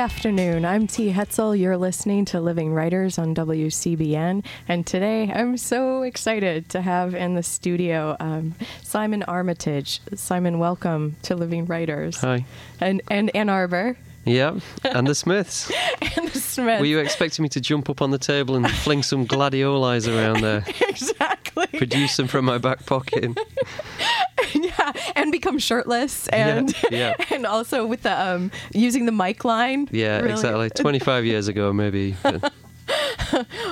[0.00, 0.64] Good afternoon.
[0.64, 1.12] I'm T.
[1.12, 1.58] Hetzel.
[1.60, 4.42] You're listening to Living Writers on WCBN.
[4.66, 10.00] And today I'm so excited to have in the studio um, Simon Armitage.
[10.14, 12.16] Simon, welcome to Living Writers.
[12.22, 12.46] Hi.
[12.80, 13.98] And, and Ann Arbor.
[14.24, 15.70] Yep, and the Smiths.
[16.16, 16.80] and the Smiths.
[16.80, 20.40] Were you expecting me to jump up on the table and fling some gladiolis around
[20.40, 20.64] there?
[20.88, 21.66] exactly.
[21.76, 23.38] Produce them from my back pocket.
[25.30, 27.24] become shirtless and yeah, yeah.
[27.30, 29.88] and also with the um using the mic line.
[29.90, 30.32] Yeah, really.
[30.32, 30.70] exactly.
[30.74, 32.16] Twenty five years ago, maybe.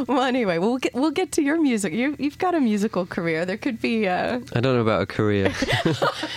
[0.07, 1.93] well, anyway, we'll get we'll get to your music.
[1.93, 3.45] You you've got a musical career.
[3.45, 4.07] There could be.
[4.07, 4.41] Uh...
[4.53, 5.53] I don't know about a career.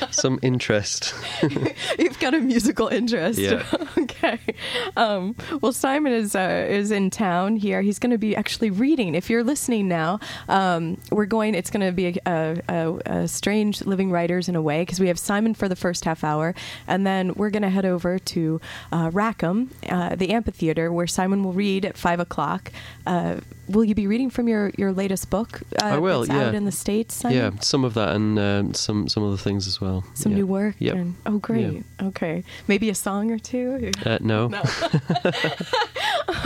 [0.10, 1.14] Some interest.
[2.00, 3.40] you've got a musical interest.
[3.40, 3.64] Yeah.
[4.24, 4.40] Okay.
[4.98, 7.82] Um, well, Simon is uh, is in town here.
[7.82, 9.16] He's going to be actually reading.
[9.16, 10.20] If you're listening now,
[10.50, 11.56] um, we're going.
[11.56, 15.08] It's going to be a, a, a, strange living writers in a way because we
[15.08, 16.54] have Simon for the first half hour,
[16.88, 18.60] and then we're going to head over to
[18.92, 22.72] uh, Rackham, uh, the amphitheater, where Simon will read at five o'clock.
[23.72, 25.62] Uh, will you be reading from your, your latest book?
[25.82, 26.26] Uh, I will.
[26.26, 26.48] yeah.
[26.48, 27.16] Out in the states.
[27.16, 27.38] Simon?
[27.38, 30.04] Yeah, some of that and um, some some other things as well.
[30.14, 30.40] Some yeah.
[30.40, 30.76] new work.
[30.80, 31.06] Yeah.
[31.26, 31.84] Oh, great.
[32.00, 32.08] Yeah.
[32.08, 33.92] Okay, maybe a song or two.
[34.06, 34.48] Uh, no.
[34.48, 34.64] no.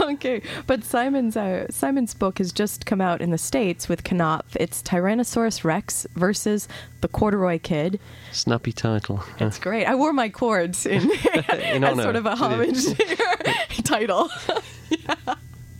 [0.00, 4.56] okay, but Simon's uh, Simon's book has just come out in the states with Knopf.
[4.58, 6.68] It's Tyrannosaurus Rex versus
[7.00, 8.00] the Corduroy Kid.
[8.32, 9.22] Snappy title.
[9.38, 9.86] It's great.
[9.86, 11.10] I wore my cords in,
[11.52, 14.30] in as sort of a homage to your title.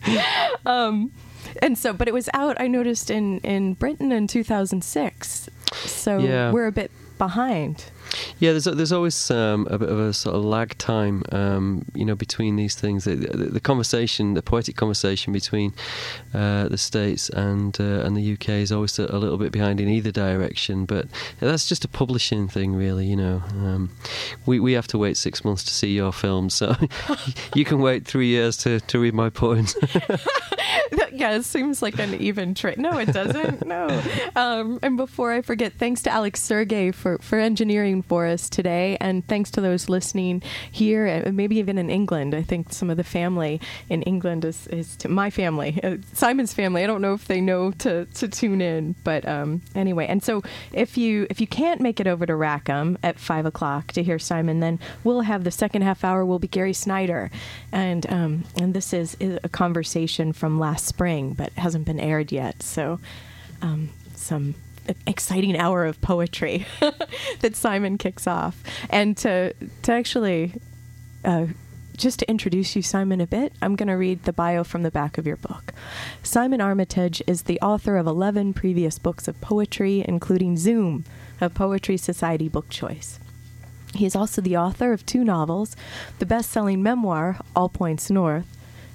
[0.07, 0.49] yeah.
[0.65, 1.13] um,
[1.63, 2.61] and so, but it was out.
[2.61, 5.49] I noticed in in Britain in 2006.
[5.73, 6.51] So yeah.
[6.53, 7.91] we're a bit behind.
[8.39, 12.05] Yeah, there's there's always um, a bit of a sort of lag time, um, you
[12.05, 13.05] know, between these things.
[13.05, 15.73] The, the, the conversation, the poetic conversation between
[16.35, 19.81] uh, the states and uh, and the UK is always a, a, little bit behind
[19.81, 20.85] in either direction.
[20.85, 21.07] But
[21.41, 23.07] that's just a publishing thing, really.
[23.07, 23.91] You know, um,
[24.45, 26.75] we we have to wait six months to see your film, so
[27.55, 29.77] you can wait three years to, to read my poems.
[31.13, 32.79] yeah, it seems like an even trade.
[32.79, 33.67] No, it doesn't.
[33.67, 33.87] No.
[34.37, 38.97] Um, and before I forget, thanks to Alex Sergey for for engineering for us today.
[39.01, 42.35] And thanks to those listening here, and uh, maybe even in England.
[42.35, 46.85] I think some of the family in England is, is my family, uh, Simon's family.
[46.85, 50.07] I don't know if they know to, to tune in, but um, anyway.
[50.07, 50.43] And so
[50.73, 54.19] if you if you can't make it over to Rackham at five o'clock to hear
[54.19, 56.25] Simon, then we'll have the second half hour.
[56.25, 57.31] Will be Gary Snyder,
[57.73, 62.33] and um, and this is, is a conversation from last spring, but hasn't been aired
[62.33, 62.63] yet.
[62.63, 63.01] So
[63.63, 64.55] um, some
[65.07, 66.67] exciting hour of poetry
[67.41, 68.63] that Simon kicks off.
[68.91, 69.53] And to
[69.83, 70.55] to actually
[71.25, 71.47] uh,
[71.97, 74.91] just to introduce you, Simon, a bit, I'm going to read the bio from the
[74.91, 75.73] back of your book.
[76.23, 81.05] Simon Armitage is the author of 11 previous books of poetry, including Zoom,
[81.41, 83.19] a Poetry Society book choice.
[83.95, 85.75] He is also the author of two novels,
[86.19, 88.47] the best selling memoir, All Points North,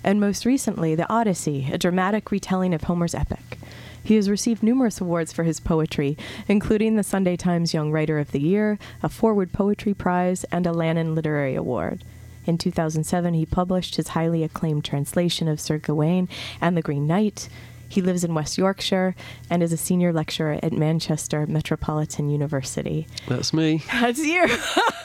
[0.04, 3.58] and most recently, The Odyssey, a dramatic retelling of Homer's epic.
[4.04, 6.18] He has received numerous awards for his poetry,
[6.48, 10.72] including the Sunday Times Young Writer of the Year, a Forward Poetry Prize, and a
[10.72, 12.04] Lannan Literary Award.
[12.46, 16.28] In 2007, he published his highly acclaimed translation of Sir Gawain
[16.60, 17.50] and the Green Knight.
[17.92, 19.14] He lives in West Yorkshire
[19.50, 23.06] and is a senior lecturer at Manchester Metropolitan University.
[23.28, 23.84] That's me.
[23.92, 24.48] That's you.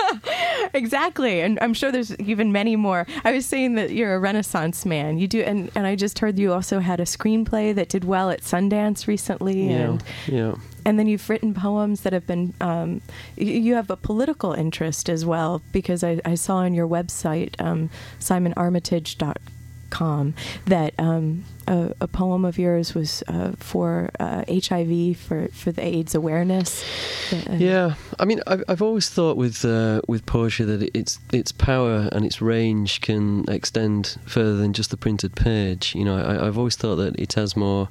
[0.73, 1.41] exactly.
[1.41, 3.05] And I'm sure there's even many more.
[3.25, 5.19] I was saying that you're a Renaissance man.
[5.19, 8.31] You do, and, and I just heard you also had a screenplay that did well
[8.31, 9.69] at Sundance recently.
[9.69, 9.77] Yeah.
[9.77, 10.55] And, yeah.
[10.85, 13.01] And then you've written poems that have been, um,
[13.37, 17.91] you have a political interest as well, because I, I saw on your website, um,
[18.21, 20.35] simonarmitage.com,
[20.67, 25.85] that um, a, a, poem of yours was uh, for uh, HIV for, for the
[25.85, 26.85] AIDS awareness.
[27.33, 31.53] Uh, yeah, I mean, I've, I've always thought with uh, with poetry that its its
[31.53, 35.95] power and its range can extend further than just the printed page.
[35.95, 37.89] You know, I, have always thought that it has more.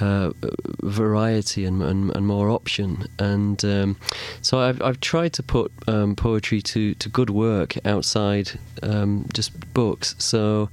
[0.00, 0.32] Uh,
[0.82, 3.96] variety and, and, and, more option, and um,
[4.40, 8.52] so I've I've tried to put um, poetry to, to good work outside
[8.82, 10.14] um, just books.
[10.16, 10.70] So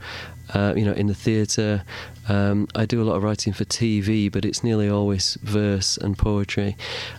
[0.53, 1.83] uh, you know, in the theatre.
[2.29, 6.17] Um, I do a lot of writing for TV, but it's nearly always verse and
[6.17, 6.75] poetry.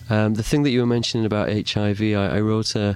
[0.09, 2.95] Um, the thing that you were mentioning about HIV, I, I wrote a,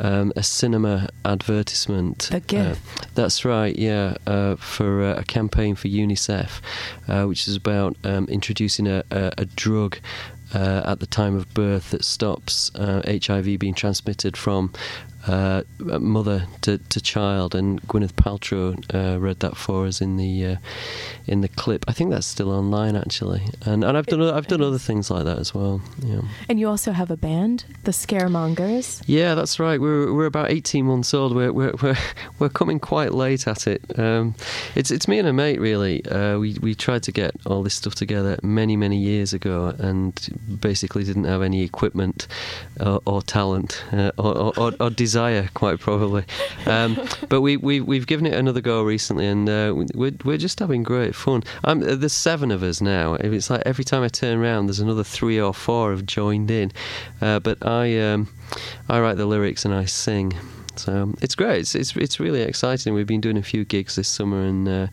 [0.00, 2.30] um, a cinema advertisement.
[2.32, 2.80] A gift.
[3.00, 6.60] Uh, that's right, yeah, uh, for uh, a campaign for UNICEF,
[7.08, 9.98] uh, which is about um, introducing a, a, a drug
[10.54, 14.72] uh, at the time of birth that stops uh, HIV being transmitted from
[15.26, 20.46] uh, mother to, to child, and Gwyneth Paltrow uh, read that for us in the
[20.46, 20.56] uh,
[21.26, 21.84] in the clip.
[21.88, 25.24] I think that's still online actually, and and I've done I've done other things like
[25.24, 25.80] that as well.
[26.04, 26.22] Yeah.
[26.48, 29.02] And you also have a band, the Scaremongers.
[29.06, 29.80] Yeah, that's right.
[29.80, 31.34] We're we're about eighteen months old.
[31.34, 31.98] We're we're we're,
[32.38, 33.82] we're coming quite late at it.
[33.98, 34.34] Um,
[34.74, 36.04] it's it's me and a mate really.
[36.06, 40.12] Uh, we we tried to get all this stuff together many many years ago, and
[40.60, 42.26] basically didn't have any equipment
[42.80, 46.24] or, or talent uh, or, or, or, desire, quite probably.
[46.64, 46.98] Um,
[47.28, 50.82] but we we we've given it another go recently, and uh, we're we're just having
[50.82, 51.42] great fun.
[51.64, 53.14] Uh, there's seven of us now.
[53.14, 56.72] It's like every time I turn around, there's another three or four have joined in.
[57.20, 58.28] Uh, but I um,
[58.88, 60.32] I write the lyrics and I sing.
[60.76, 61.60] So it's great.
[61.60, 62.94] It's, it's, it's really exciting.
[62.94, 64.86] We've been doing a few gigs this summer, and uh,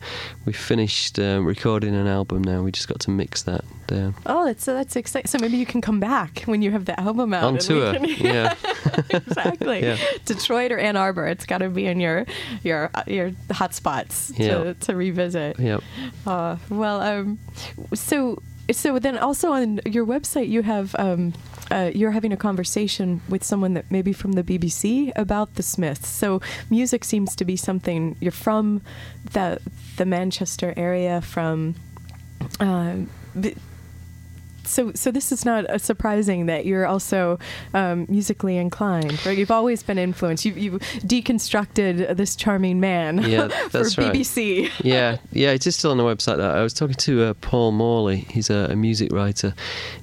[0.44, 2.42] we finished uh, recording an album.
[2.44, 4.14] Now we just got to mix that down.
[4.26, 5.26] Oh, that's so that's exciting.
[5.28, 7.94] So maybe you can come back when you have the album out on tour.
[7.94, 8.54] Can, yeah,
[9.10, 9.82] exactly.
[9.82, 9.96] Yeah.
[10.24, 11.26] Detroit or Ann Arbor.
[11.26, 12.26] It's got to be in your
[12.62, 14.58] your uh, your hot spots Yeah.
[14.64, 15.58] to, to revisit.
[15.58, 15.82] Yep.
[16.26, 17.38] Uh, well, um,
[17.94, 21.32] so so then also on your website you have um,
[21.70, 26.08] uh, you're having a conversation with someone that maybe from the BBC about the Smiths.
[26.08, 28.82] So music seems to be something you're from
[29.32, 29.60] the
[29.96, 31.74] the Manchester area from.
[32.58, 32.96] Uh,
[34.64, 37.38] so, so this is not uh, surprising that you're also
[37.74, 39.36] um, musically inclined, right?
[39.36, 40.44] You've always been influenced.
[40.44, 40.70] You, you
[41.24, 44.12] deconstructed this charming man Yeah, for that's right.
[44.12, 44.70] BBC.
[44.82, 46.40] yeah, yeah, it is still on the website.
[46.40, 48.18] I was talking to uh, Paul Morley.
[48.30, 49.54] He's a, a music writer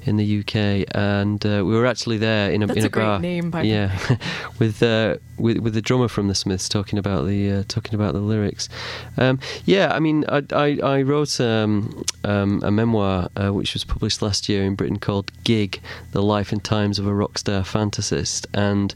[0.05, 2.89] in the UK, and uh, we were actually there in a That's in a, a
[2.89, 3.19] great bar.
[3.19, 4.17] name, by the yeah,
[4.59, 8.13] with uh, with with the drummer from the Smiths talking about the uh, talking about
[8.13, 8.69] the lyrics.
[9.17, 13.83] Um, yeah, I mean, I I, I wrote um, um, a memoir uh, which was
[13.83, 15.81] published last year in Britain called Gig:
[16.11, 18.93] The Life and Times of a Rockstar Fantasist, and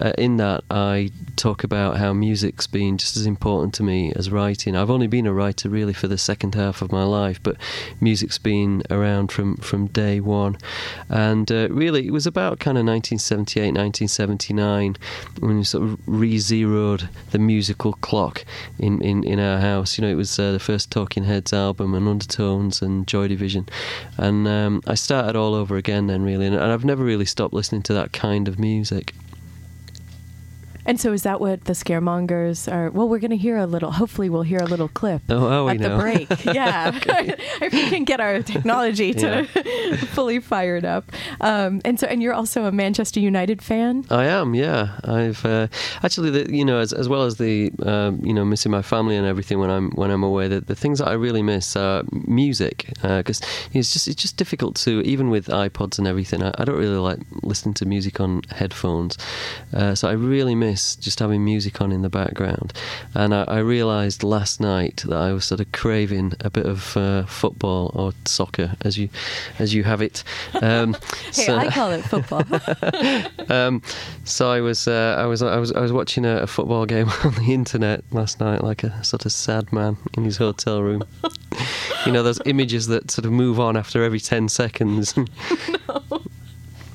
[0.00, 4.30] uh, in that I talk about how music's been just as important to me as
[4.30, 4.76] writing.
[4.76, 7.56] I've only been a writer really for the second half of my life, but
[8.00, 10.56] music's been around from, from day one.
[11.08, 14.96] And uh, really, it was about kind of 1978, 1979
[15.40, 18.44] when we sort of re zeroed the musical clock
[18.78, 19.98] in, in, in our house.
[19.98, 23.68] You know, it was uh, the first Talking Heads album and Undertones and Joy Division.
[24.16, 26.46] And um, started all over again then, really.
[26.46, 29.14] And I've never really stopped listening to that kind of music.
[30.86, 32.90] And so, is that what the scaremongers are?
[32.90, 33.92] Well, we're going to hear a little.
[33.92, 36.28] Hopefully, we'll hear a little clip Oh, at the break.
[36.54, 36.92] Yeah,
[37.62, 39.44] if we can get our technology to
[40.12, 41.10] fully fired up.
[41.40, 44.04] Um, and so, and you're also a Manchester United fan.
[44.10, 44.98] I am, yeah.
[45.04, 45.68] I've uh,
[46.02, 49.16] actually, the, you know, as, as well as the, um, you know, missing my family
[49.16, 50.48] and everything when I'm when I'm away.
[50.48, 53.40] The, the things that I really miss are music because
[53.72, 56.42] it's just it's just difficult to even with iPods and everything.
[56.42, 59.16] I, I don't really like listening to music on headphones,
[59.72, 62.72] uh, so I really miss just having music on in the background.
[63.14, 66.96] And I, I realised last night that I was sort of craving a bit of
[66.96, 69.08] uh, football or soccer, as you
[69.58, 70.24] as you have it.
[70.60, 70.96] Um,
[71.34, 72.44] Hey, so- I call it football.
[73.48, 73.82] um,
[74.24, 77.08] so I was, uh, I was, I was, I was watching a, a football game
[77.24, 81.02] on the internet last night, like a sort of sad man in his hotel room.
[82.06, 85.14] you know those images that sort of move on after every ten seconds.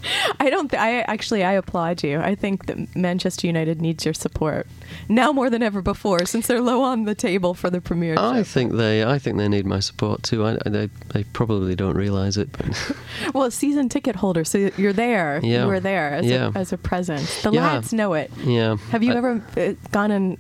[0.39, 0.69] I don't.
[0.69, 2.19] Th- I actually, I applaud you.
[2.19, 4.67] I think that Manchester United needs your support
[5.07, 8.19] now more than ever before, since they're low on the table for the Premiership.
[8.23, 10.45] I think they, I think they need my support too.
[10.45, 12.95] I, they, they probably don't realise it, but
[13.33, 15.39] Well, season ticket holder, so you're there.
[15.43, 15.63] Yeah.
[15.63, 16.51] You were there as, Yeah.
[16.55, 17.21] a, as a present.
[17.43, 17.61] The Yeah.
[17.67, 18.31] lads know it.
[18.43, 18.77] yeah.
[18.91, 20.37] Have you I- ever uh, gone and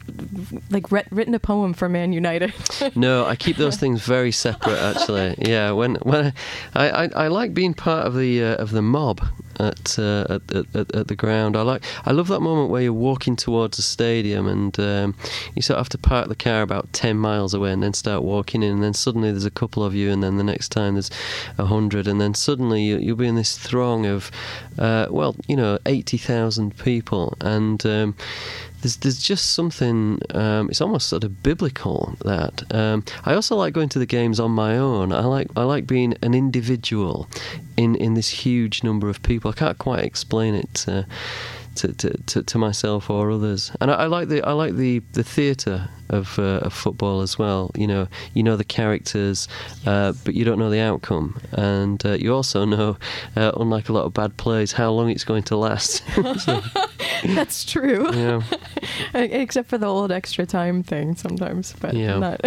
[0.71, 2.53] like writ- written a poem for Man United?
[2.95, 4.77] No, I keep those things very separate.
[4.79, 5.71] Actually, yeah.
[5.71, 6.33] When when
[6.73, 9.21] I, I, I like being part of the uh, of the mob
[9.59, 11.55] at, uh, at, at at the ground.
[11.55, 15.15] I like I love that moment where you're walking towards the stadium and um,
[15.55, 18.23] you sort of have to park the car about ten miles away and then start
[18.23, 20.93] walking in, and then suddenly there's a couple of you, and then the next time
[20.93, 21.11] there's
[21.57, 24.31] a hundred, and then suddenly you, you'll be in this throng of
[24.77, 28.15] uh, well, you know, eighty thousand people, and um,
[28.81, 30.19] there's there's just something.
[30.33, 32.63] Um, it's almost sort of biblical that.
[32.73, 35.11] Um, I also like going to the games on my own.
[35.11, 37.27] I like I like being an individual
[37.77, 39.51] in in this huge number of people.
[39.51, 40.85] I can't quite explain it.
[40.87, 41.03] Uh,
[41.79, 44.99] to, to, to, to myself or others, and I, I like the I like the,
[45.13, 47.71] the theatre of, uh, of football as well.
[47.75, 49.47] You know, you know the characters,
[49.85, 52.97] uh, but you don't know the outcome, and uh, you also know,
[53.35, 56.03] uh, unlike a lot of bad plays, how long it's going to last.
[56.39, 56.61] So,
[57.35, 58.09] That's true.
[58.13, 58.41] yeah.
[59.13, 62.17] Except for the old extra time thing sometimes, but Yeah.
[62.19, 62.41] not.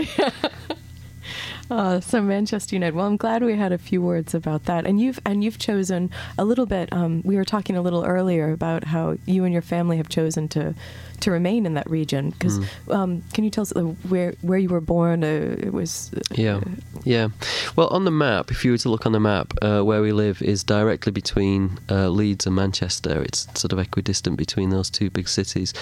[1.74, 2.94] Oh, so Manchester United.
[2.94, 4.86] Well, I'm glad we had a few words about that.
[4.86, 6.92] And you've and you've chosen a little bit.
[6.92, 10.48] Um, we were talking a little earlier about how you and your family have chosen
[10.48, 10.74] to
[11.22, 12.30] to remain in that region.
[12.30, 12.94] Because mm.
[12.94, 15.24] um, can you tell us uh, where where you were born?
[15.24, 16.60] Uh, it was uh, yeah,
[17.04, 17.28] yeah.
[17.76, 20.12] Well, on the map, if you were to look on the map, uh, where we
[20.12, 23.22] live is directly between uh, Leeds and Manchester.
[23.22, 25.72] It's sort of equidistant between those two big cities.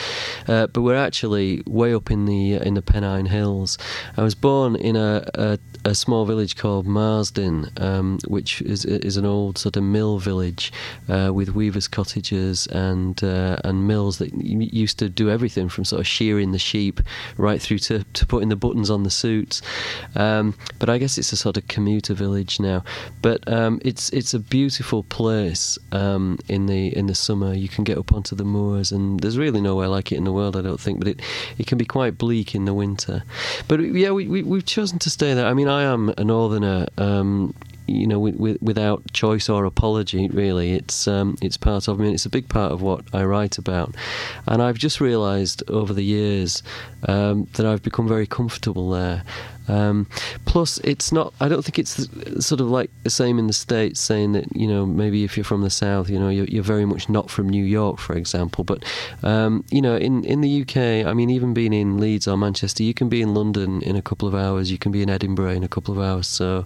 [0.46, 3.78] Uh, but we're actually way up in the in the Pennine Hills.
[4.16, 9.16] I was born in a, a a small village called Marsden, um, which is is
[9.16, 10.72] an old sort of mill village
[11.08, 16.00] uh, with weavers' cottages and uh, and mills that used to do everything from sort
[16.00, 17.00] of shearing the sheep
[17.36, 19.62] right through to, to putting the buttons on the suits.
[20.14, 22.84] Um, but I guess it's a sort of commuter village now.
[23.22, 27.54] But um, it's it's a beautiful place um, in the in the summer.
[27.54, 30.32] You can get up onto the moors, and there's really nowhere like it in the
[30.32, 30.98] world, I don't think.
[30.98, 31.22] But it
[31.56, 33.22] it can be quite bleak in the winter.
[33.66, 35.46] But yeah, we, we we've chosen to stay there.
[35.46, 35.70] I mean.
[35.70, 36.86] I am a northerner.
[37.90, 42.12] You know, with, with, without choice or apology, really, it's um, it's part of me.
[42.12, 43.94] it's a big part of what I write about,
[44.46, 46.62] and I've just realised over the years
[47.08, 49.24] um, that I've become very comfortable there.
[49.70, 50.06] Um,
[50.46, 51.32] plus, it's not.
[51.40, 52.08] I don't think it's
[52.44, 55.44] sort of like the same in the states, saying that you know maybe if you're
[55.44, 58.64] from the south, you know you're, you're very much not from New York, for example.
[58.64, 58.84] But
[59.22, 62.82] um, you know, in in the UK, I mean, even being in Leeds or Manchester,
[62.82, 64.72] you can be in London in a couple of hours.
[64.72, 66.26] You can be in Edinburgh in a couple of hours.
[66.26, 66.64] So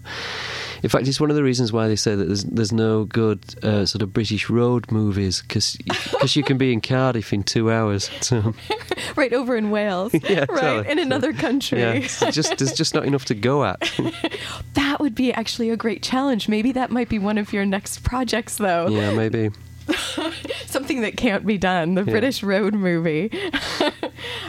[0.85, 3.43] in fact, it's one of the reasons why they say that there's there's no good
[3.65, 5.79] uh, sort of British road movies because
[6.37, 8.11] you can be in Cardiff in two hours.
[8.21, 8.53] So.
[9.17, 10.13] right over in Wales.
[10.29, 10.91] yeah, right totally.
[10.91, 11.81] in another country.
[11.81, 12.01] Yeah,
[12.31, 13.81] just there's just not enough to go at.
[14.75, 16.51] that would be actually a great challenge.
[16.51, 18.89] Maybe that might be one of your next projects, though.
[18.89, 19.53] Yeah, maybe.
[20.67, 22.11] Something that can't be done, the yeah.
[22.11, 23.31] British road movie.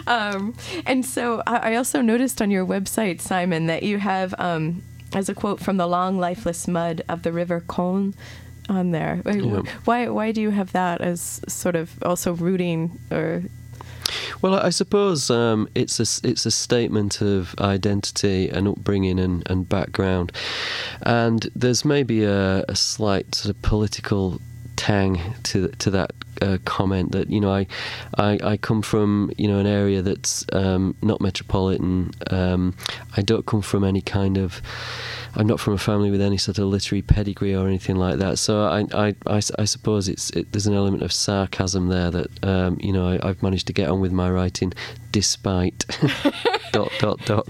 [0.05, 0.53] um,
[0.85, 4.83] and so I also noticed on your website, Simon, that you have um,
[5.15, 8.13] as a quote from the long lifeless mud of the river Colne
[8.69, 9.21] on there.
[9.85, 13.43] Why why do you have that as sort of also rooting or?
[14.41, 19.67] Well, I suppose um, it's a it's a statement of identity and upbringing and, and
[19.67, 20.31] background,
[21.01, 24.39] and there's maybe a, a slight sort of political
[24.75, 26.11] tang to to that
[26.41, 27.67] uh, comment that you know I,
[28.17, 32.11] I, I come from you know an area that's um, not metropolitan.
[32.29, 32.75] Um,
[33.15, 34.61] I don't come from any kind of
[35.35, 38.39] I'm not from a family with any sort of literary pedigree or anything like that.
[38.39, 42.43] So I, I, I, I suppose it's it, there's an element of sarcasm there that
[42.43, 44.73] um, you know I, have managed to get on with my writing
[45.11, 45.85] despite
[46.71, 47.47] dot dot dot.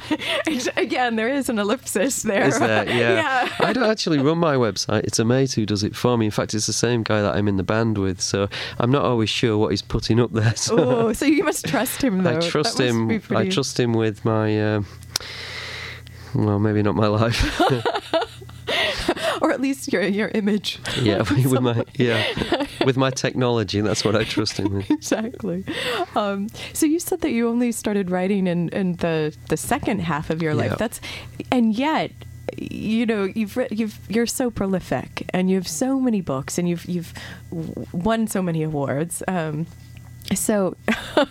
[0.78, 2.46] Again, there is an ellipsis there.
[2.46, 2.86] Is there?
[2.96, 3.16] Yeah.
[3.16, 3.50] yeah.
[3.60, 5.04] I don't actually run my website.
[5.06, 6.26] It's a mate who does it for me.
[6.26, 8.22] In fact, it's the same guy that I'm in the band with.
[8.22, 8.48] So
[8.80, 10.54] I'm not always sure what he's putting up there.
[10.66, 12.38] So, oh, so you must trust him though.
[12.38, 13.10] I trust him.
[13.32, 14.60] I trust him with my.
[14.60, 14.84] Uh,
[16.34, 17.62] well, maybe not my life.
[19.42, 20.80] or at least your your image.
[21.02, 23.82] Yeah, with my yeah, with my technology.
[23.82, 24.82] That's what I trust in.
[24.90, 25.66] exactly.
[26.16, 30.30] Um, so you said that you only started writing in, in the the second half
[30.30, 30.72] of your life.
[30.72, 30.78] Yeah.
[30.78, 31.02] That's
[31.52, 32.12] and yet
[32.58, 36.86] you know you've you've you're so prolific and you have so many books and you've
[36.86, 37.14] you've
[37.92, 39.24] won so many awards.
[39.28, 39.66] Um,
[40.34, 40.76] so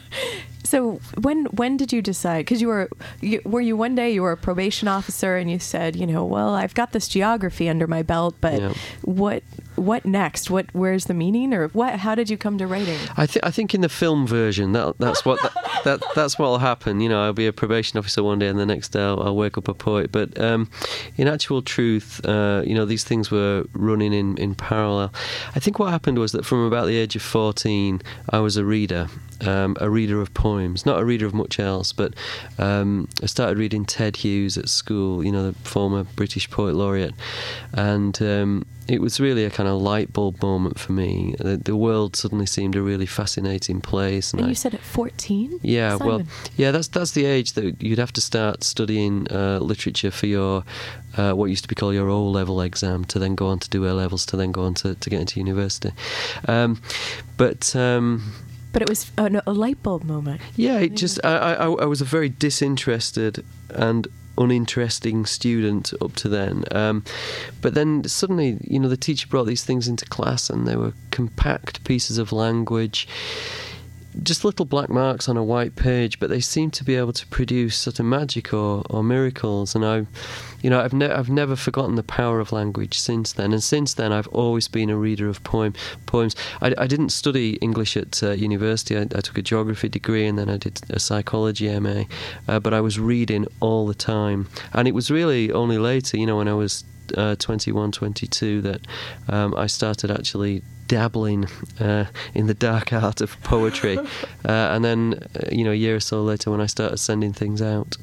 [0.65, 2.39] So when when did you decide?
[2.39, 2.89] Because you were
[3.21, 6.25] you, were you one day you were a probation officer and you said, you know,
[6.25, 8.75] well, I've got this geography under my belt, but yeah.
[9.03, 9.45] what
[9.77, 10.51] what next?
[10.51, 12.01] What where's the meaning, or what?
[12.01, 12.99] How did you come to writing?
[13.17, 16.59] I think I think in the film version that that's what that, that that's what'll
[16.59, 17.01] happen.
[17.01, 19.37] You know, I'll be a probation officer one day, and the next day I'll, I'll
[19.37, 20.13] wake up a poet.
[20.13, 20.71] But um,
[21.17, 25.13] in actual truth, uh, you know, these things were running in in parallel.
[25.55, 28.01] I think what happened was that from about the age of fourteen,
[28.31, 29.09] I was a reader,
[29.47, 31.93] um, a reader of poems, not a reader of much else.
[31.93, 32.15] But
[32.59, 35.25] um, I started reading Ted Hughes at school.
[35.25, 37.15] You know, the former British poet laureate,
[37.73, 41.35] and um, it was really a kind of light bulb moment for me.
[41.39, 44.33] The, the world suddenly seemed a really fascinating place.
[44.33, 45.61] And, and you I, said at 14?
[45.63, 46.07] Yeah, Simon.
[46.07, 50.27] well, yeah, that's that's the age that you'd have to start studying uh, literature for
[50.27, 50.65] your
[51.17, 53.71] uh, what used to be called your O level exam to then go on to
[53.71, 55.93] do A levels to then go on to, to get into university.
[56.47, 56.81] Um,
[57.37, 57.75] but.
[57.75, 58.33] Um,
[58.75, 60.43] but it was a, a light bulb moment.
[60.57, 66.29] Yeah, it just I, I, I was a very disinterested and uninteresting student up to
[66.29, 66.65] then.
[66.73, 67.05] Um,
[67.63, 70.93] but then suddenly, you know, the teacher brought these things into class and they were
[71.13, 73.07] compact pieces of language.
[74.23, 77.27] Just little black marks on a white page, but they seem to be able to
[77.27, 79.75] produce sort of magic or, or miracles.
[79.75, 80.07] And I,
[80.63, 83.53] you know, I've, ne- I've never forgotten the power of language since then.
[83.53, 85.75] And since then, I've always been a reader of poem
[86.07, 86.37] poems.
[86.63, 88.97] I, I didn't study English at uh, university.
[88.97, 92.05] I, I, took a geography degree and then I did a psychology MA.
[92.47, 96.27] Uh, but I was reading all the time, and it was really only later, you
[96.27, 96.85] know, when I was
[97.17, 98.81] uh, 21, 22 that
[99.29, 101.47] um, I started actually dabbling
[101.81, 103.99] uh, in the dark art of poetry.
[103.99, 104.05] uh,
[104.45, 107.63] and then, uh, you know, a year or so later when I started sending things
[107.63, 107.97] out.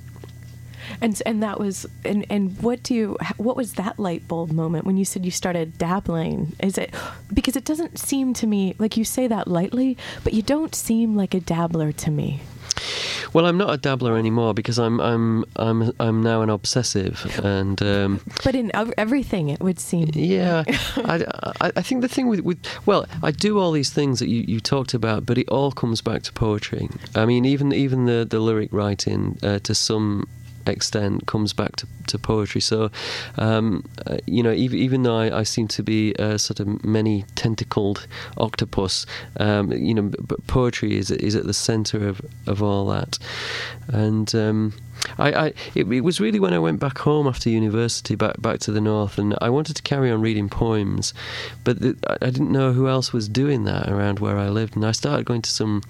[0.99, 4.85] And and that was and and what do you what was that light bulb moment
[4.85, 6.53] when you said you started dabbling?
[6.59, 6.93] Is it
[7.33, 11.15] because it doesn't seem to me like you say that lightly, but you don't seem
[11.15, 12.41] like a dabbler to me.
[13.33, 17.81] Well, I'm not a dabbler anymore because I'm I'm I'm I'm now an obsessive, and
[17.81, 20.09] um, but in everything it would seem.
[20.13, 21.25] Yeah, I,
[21.61, 24.59] I think the thing with, with well, I do all these things that you, you
[24.59, 26.89] talked about, but it all comes back to poetry.
[27.15, 30.27] I mean, even even the the lyric writing uh, to some
[30.67, 32.61] extent comes back to, to poetry.
[32.61, 32.91] So,
[33.37, 36.83] um, uh, you know, even, even though I, I, seem to be a sort of
[36.83, 39.05] many tentacled octopus,
[39.39, 43.17] um, you know, but poetry is is at the centre of, of all that,
[43.87, 44.33] and.
[44.35, 44.73] Um,
[45.17, 48.59] I, I it, it, was really when I went back home after university, back back
[48.61, 51.13] to the north, and I wanted to carry on reading poems,
[51.63, 54.85] but the, I didn't know who else was doing that around where I lived, and
[54.85, 55.81] I started going to some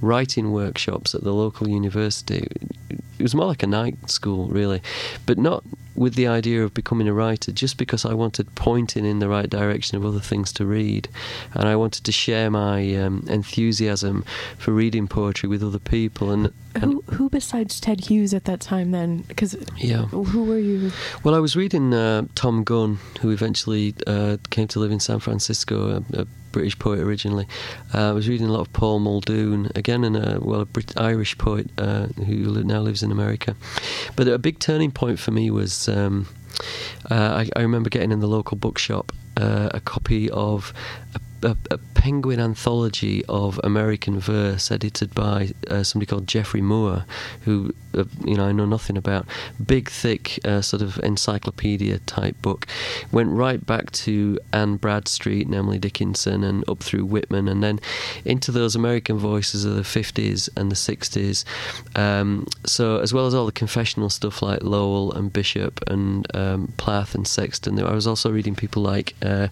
[0.00, 2.48] writing workshops at the local university.
[2.90, 4.82] It was more like a night school, really,
[5.24, 5.64] but not
[5.96, 9.48] with the idea of becoming a writer just because I wanted pointing in the right
[9.48, 11.08] direction of other things to read.
[11.54, 14.24] And I wanted to share my um, enthusiasm
[14.58, 16.30] for reading poetry with other people.
[16.30, 19.18] And, and who, who besides Ted Hughes at that time then?
[19.28, 20.04] Because yeah.
[20.06, 20.92] who were you?
[21.24, 25.20] Well, I was reading uh, Tom Gunn, who eventually uh, came to live in San
[25.20, 27.46] Francisco, a, a British poet originally.
[27.92, 30.98] Uh, I was reading a lot of Paul Muldoon, again, and a well, a Brit-
[30.98, 33.54] Irish poet uh, who now lives in America.
[34.16, 36.26] But a big turning point for me was um,
[37.10, 40.72] uh, I, I, remember getting in the local bookshop uh, a copy of
[41.14, 47.06] a a, a, penguin anthology of American verse edited by uh, somebody called Geoffrey Moore,
[47.40, 49.26] who uh, you know I know nothing about.
[49.64, 52.66] Big, thick, uh, sort of encyclopedia type book.
[53.10, 57.80] Went right back to Anne Bradstreet and Emily Dickinson, and up through Whitman, and then
[58.26, 61.44] into those American voices of the 50s and the 60s.
[61.98, 66.74] Um, so as well as all the confessional stuff like Lowell and Bishop and um,
[66.76, 69.48] Plath and Sexton, I was also reading people like uh,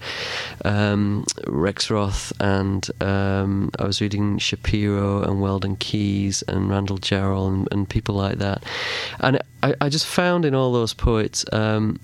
[0.65, 7.67] um, Rexroth, and um, I was reading Shapiro and Weldon Kees and Randall Jarrell and,
[7.73, 8.63] and people like that.
[9.21, 11.99] And I, I, just found in all those poets um,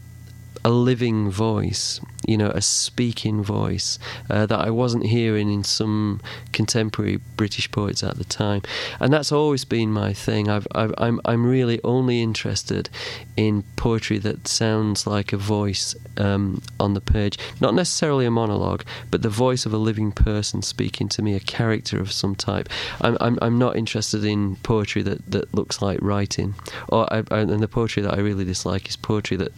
[0.64, 6.20] a living voice you know, a speaking voice uh, that I wasn't hearing in some
[6.52, 8.62] contemporary British poets at the time,
[9.00, 10.48] and that's always been my thing.
[10.48, 12.90] I've, I've, I'm I'm really only interested
[13.36, 18.84] in poetry that sounds like a voice um, on the page, not necessarily a monologue,
[19.10, 22.68] but the voice of a living person speaking to me, a character of some type.
[23.00, 26.54] I'm I'm, I'm not interested in poetry that, that looks like writing,
[26.88, 29.52] or I, and the poetry that I really dislike is poetry that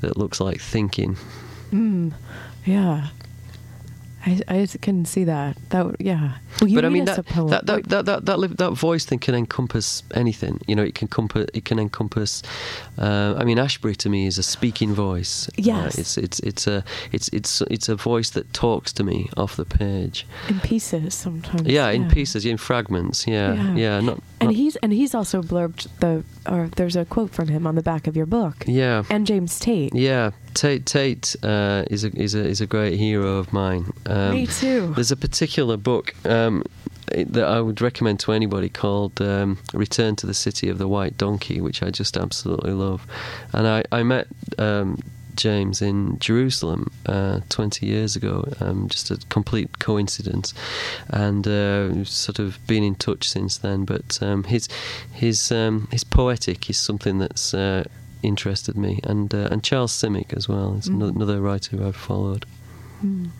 [0.00, 1.16] that looks like thinking.
[1.72, 2.12] Mm,
[2.64, 3.08] yeah.
[4.26, 5.56] I, I can see that.
[5.70, 6.38] That yeah.
[6.60, 10.02] Well, but I mean that that, that, that that that that voice thing can encompass
[10.14, 10.60] anything.
[10.66, 11.46] You know, it can encompass.
[11.54, 12.42] It can encompass.
[12.98, 15.48] Uh, I mean, Ashbery to me is a speaking voice.
[15.50, 15.96] Uh, yes.
[15.96, 19.54] Uh, it's it's it's a it's it's it's a voice that talks to me off
[19.54, 20.26] the page.
[20.48, 21.62] In pieces sometimes.
[21.62, 23.28] Yeah, in pieces, in fragments.
[23.28, 23.74] Yeah, yeah.
[23.74, 27.46] yeah not, and not he's and he's also blurbed the or there's a quote from
[27.46, 28.64] him on the back of your book.
[28.66, 29.04] Yeah.
[29.08, 29.94] And James Tate.
[29.94, 33.92] Yeah, Tate Tate uh, is a is a is a great hero of mine.
[34.06, 34.92] Um, Me too.
[34.94, 36.64] There's a particular book um,
[37.08, 41.18] that I would recommend to anybody called um, "Return to the City of the White
[41.18, 43.06] Donkey," which I just absolutely love.
[43.52, 44.28] And I I met.
[44.58, 44.98] Um,
[45.36, 50.54] James in Jerusalem uh, 20 years ago, um, just a complete coincidence,
[51.10, 53.84] and uh, sort of been in touch since then.
[53.84, 54.66] But um, his
[55.12, 57.84] his um, his poetic is something that's uh,
[58.26, 61.14] interested me, and uh, and Charles Simic as well is mm.
[61.14, 62.44] another writer who I've followed.
[63.04, 63.30] Mm.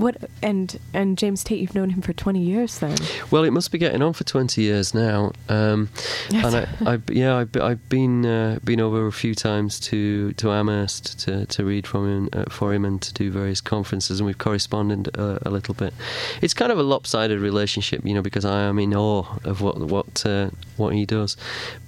[0.00, 2.96] What and and James Tate, you've known him for twenty years then.
[3.30, 5.32] Well, it must be getting on for twenty years now.
[5.50, 5.90] Um,
[6.32, 10.52] and I, I, yeah, I've, I've been uh, been over a few times to to
[10.52, 14.26] Amherst to, to read from him uh, for him and to do various conferences, and
[14.26, 15.92] we've corresponded uh, a little bit.
[16.40, 19.78] It's kind of a lopsided relationship, you know, because I am in awe of what
[19.78, 21.36] what uh, what he does.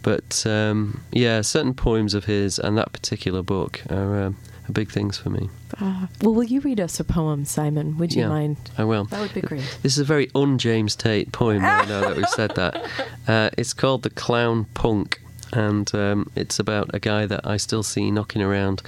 [0.03, 4.91] But um, yeah, certain poems of his and that particular book are um, are big
[4.91, 5.49] things for me.
[5.81, 7.97] Uh, well, will you read us a poem, Simon?
[7.99, 8.29] Would you Yeah.
[8.29, 8.57] mind?
[8.79, 9.05] I will.
[9.07, 9.79] That would be great.
[9.83, 11.65] This is a very un James Tate poem.
[11.65, 12.85] I know that we've said that.
[13.29, 15.21] Uh, it's called The Clown Punk.
[15.53, 18.83] And um, it's about a guy that I still see knocking around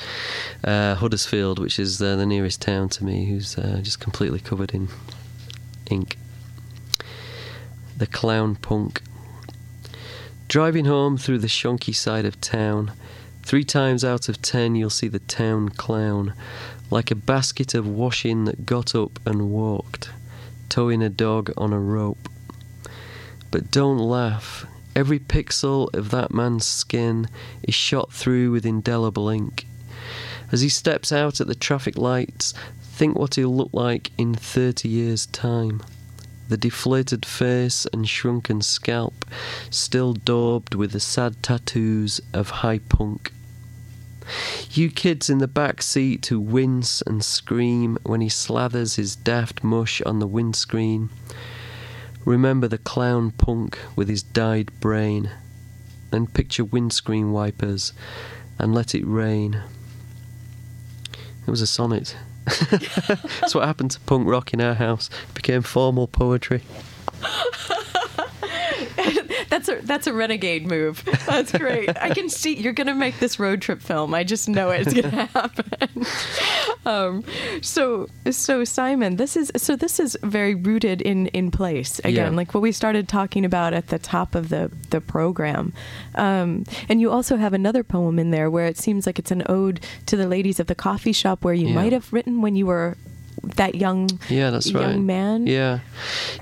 [0.64, 4.72] uh, Huddersfield, which is uh, the nearest town to me, who's uh, just completely covered
[4.74, 4.88] in
[5.88, 6.16] ink.
[7.96, 9.02] The Clown Punk.
[10.48, 12.92] Driving home through the shonky side of town,
[13.44, 16.34] three times out of ten you'll see the town clown,
[16.90, 20.10] like a basket of washing that got up and walked,
[20.68, 22.28] towing a dog on a rope.
[23.50, 24.66] But don't laugh.
[24.96, 27.28] Every pixel of that man's skin
[27.62, 29.66] is shot through with indelible ink.
[30.50, 34.88] As he steps out at the traffic lights, think what he'll look like in 30
[34.88, 35.82] years' time.
[36.48, 39.24] The deflated face and shrunken scalp,
[39.70, 43.32] still daubed with the sad tattoos of high punk.
[44.70, 49.62] You kids in the back seat who wince and scream when he slathers his daft
[49.62, 51.10] mush on the windscreen.
[52.24, 55.30] Remember the clown punk with his dyed brain.
[56.10, 57.92] Then picture windscreen wipers
[58.58, 59.62] and let it rain.
[61.46, 62.16] It was a sonnet.
[62.70, 65.10] That's what happened to punk rock in our house.
[65.28, 66.62] It became formal poetry.
[69.54, 71.04] That's a that's a renegade move.
[71.26, 71.88] That's great.
[71.96, 74.12] I can see you're gonna make this road trip film.
[74.12, 76.04] I just know it's gonna happen.
[76.84, 77.24] Um,
[77.62, 82.36] so so Simon, this is so this is very rooted in in place again, Yeah.
[82.36, 85.72] like what we started talking about at the top of the the program.
[86.16, 89.44] Um, and you also have another poem in there where it seems like it's an
[89.48, 91.74] ode to the ladies of the coffee shop where you Yeah.
[91.74, 92.96] might have written when you were
[93.56, 94.98] that young Yeah, that's young right.
[94.98, 95.46] man.
[95.46, 95.80] Yeah,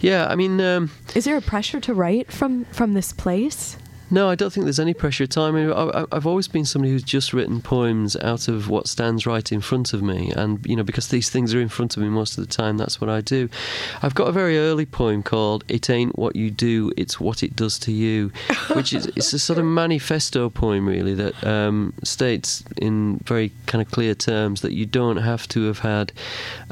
[0.01, 0.27] yeah.
[0.29, 3.77] I mean, um, Is there a pressure to write from from this place?
[4.12, 5.46] No, I don't think there's any pressure at all.
[5.46, 9.27] I mean, I, I've always been somebody who's just written poems out of what stands
[9.27, 12.03] right in front of me, and you know, because these things are in front of
[12.03, 13.48] me most of the time, that's what I do.
[14.03, 17.57] I've got a very early poem called "It Ain't What You Do, It's What It
[17.57, 18.31] Does to You,"
[18.75, 23.81] which is it's a sort of manifesto poem, really, that um, states in very kind
[23.81, 26.12] of clear terms that you don't have to have had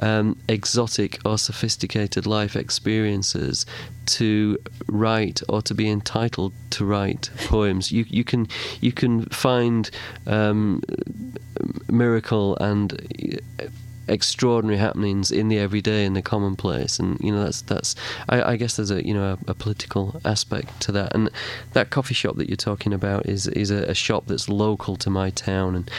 [0.01, 3.65] um, exotic or sophisticated life experiences
[4.19, 7.93] to write or to be entitled to write poems.
[7.93, 8.49] You you can
[8.81, 9.91] you can find
[10.27, 10.83] um,
[11.89, 12.89] miracle and
[14.11, 16.99] extraordinary happenings in the everyday and the commonplace.
[16.99, 17.95] And you know that's that's
[18.29, 21.15] I, I guess there's a you know a, a political aspect to that.
[21.15, 21.31] And
[21.73, 25.11] that coffee shop that you're talking about is is a, a shop that's local to
[25.11, 25.77] my town.
[25.77, 25.91] And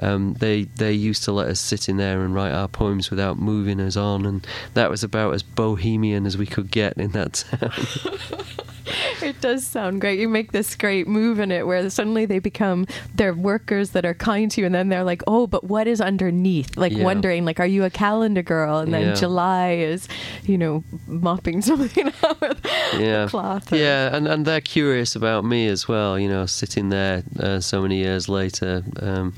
[0.00, 3.38] um, they they used to let us sit in there and write our poems without
[3.38, 4.26] moving us on.
[4.26, 7.72] And that was about as bohemian as we could get in that town
[9.22, 10.18] It does sound great.
[10.18, 14.14] You make this great move in it where suddenly they become they're workers that are
[14.14, 17.04] kind to you and then they're like, "Oh, but what is underneath?" Like Yeah.
[17.04, 19.14] wondering like, "Are you a calendar girl?" And then Yeah.
[19.14, 20.08] July is,
[20.44, 22.60] you know, mopping something out with
[22.98, 23.72] yeah cloth.
[23.72, 27.60] or- yeah and and they're curious about me as well you know sitting there uh,
[27.60, 29.32] so many years later um,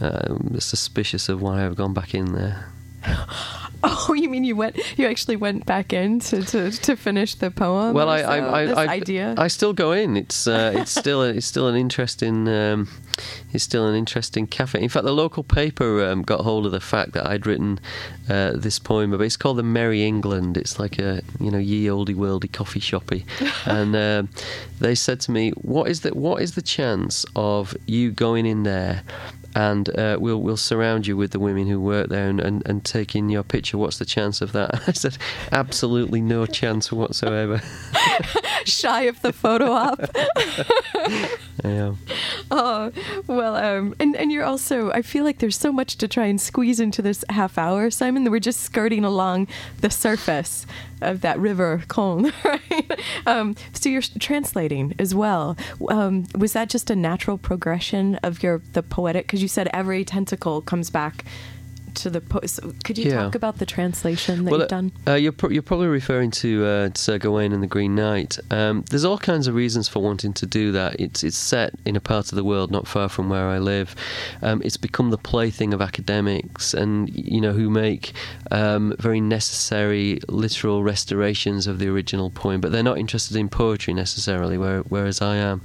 [0.00, 2.68] uh, suspicious of why I've gone back in there
[4.10, 7.50] Oh, you mean you went you actually went back in to, to, to finish the
[7.50, 7.94] poem?
[7.94, 8.28] well, I, so?
[8.28, 9.34] I, I, I, idea.
[9.36, 10.16] I still go in.
[10.16, 12.88] It's uh, it's still a, it's still an interesting um,
[13.52, 14.82] it's still an interesting cafe.
[14.82, 17.80] In fact, the local paper um, got hold of the fact that I'd written
[18.28, 19.10] uh, this poem.
[19.10, 20.56] But it's called the Merry England.
[20.56, 23.24] It's like a you know ye olde worldy coffee shoppy,
[23.66, 24.28] and um,
[24.80, 28.62] they said to me, "What is the what is the chance of you going in
[28.62, 29.02] there?"
[29.54, 32.84] And uh, we'll we'll surround you with the women who work there and, and, and
[32.84, 33.67] taking your picture.
[33.76, 34.82] What's the chance of that?
[34.88, 35.18] I said,
[35.52, 37.60] absolutely no chance whatsoever.
[38.64, 40.00] Shy of the photo op.
[41.64, 41.94] Yeah.
[42.50, 42.92] Oh
[43.26, 44.90] well, um, and and you're also.
[44.92, 48.24] I feel like there's so much to try and squeeze into this half hour, Simon.
[48.24, 49.48] That we're just skirting along
[49.80, 50.66] the surface
[51.00, 53.00] of that river Colne, right?
[53.26, 55.56] Um, so you're translating as well.
[55.88, 59.26] Um, was that just a natural progression of your the poetic?
[59.26, 61.24] Because you said every tentacle comes back
[61.98, 62.20] to the.
[62.20, 63.22] Po- so could you Yeah.
[63.24, 64.92] talk about the translation that well, you've done?
[65.06, 68.38] Uh, you're, pro- you're probably referring to uh, Sir Gawain and the Green Knight.
[68.50, 70.98] Um, there's all kinds of reasons for wanting to do that.
[71.00, 73.94] It's it's set in a part of the world not far from where I live.
[74.42, 78.12] Um, it's become the plaything of academics, and you know who make
[78.50, 83.94] um, very necessary literal restorations of the original poem, but they're not interested in poetry
[83.94, 85.60] necessarily, where, whereas I am.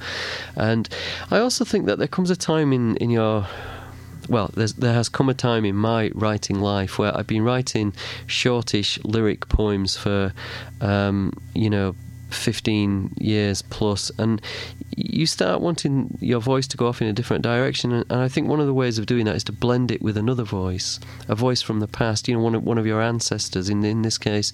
[0.56, 0.90] And
[1.32, 3.48] I also think that there comes a time in in your
[4.30, 7.94] well, there has come a time in my writing life where I've been writing
[8.28, 10.34] shortish lyric poems for,
[10.82, 11.96] um, you know,
[12.34, 14.42] 15 years plus, and
[14.96, 17.92] you start wanting your voice to go off in a different direction.
[17.92, 20.18] And, I think one of the ways of doing that is to blend it with
[20.18, 22.28] another voice, a voice from the past.
[22.28, 23.70] You know, one of one of your ancestors.
[23.70, 24.52] In in this case,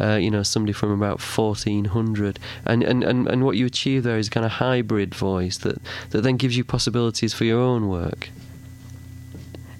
[0.00, 2.38] uh, you know, somebody from about 1400.
[2.64, 5.78] And, and and and what you achieve there is a kind of hybrid voice that
[6.10, 8.30] that then gives you possibilities for your own work.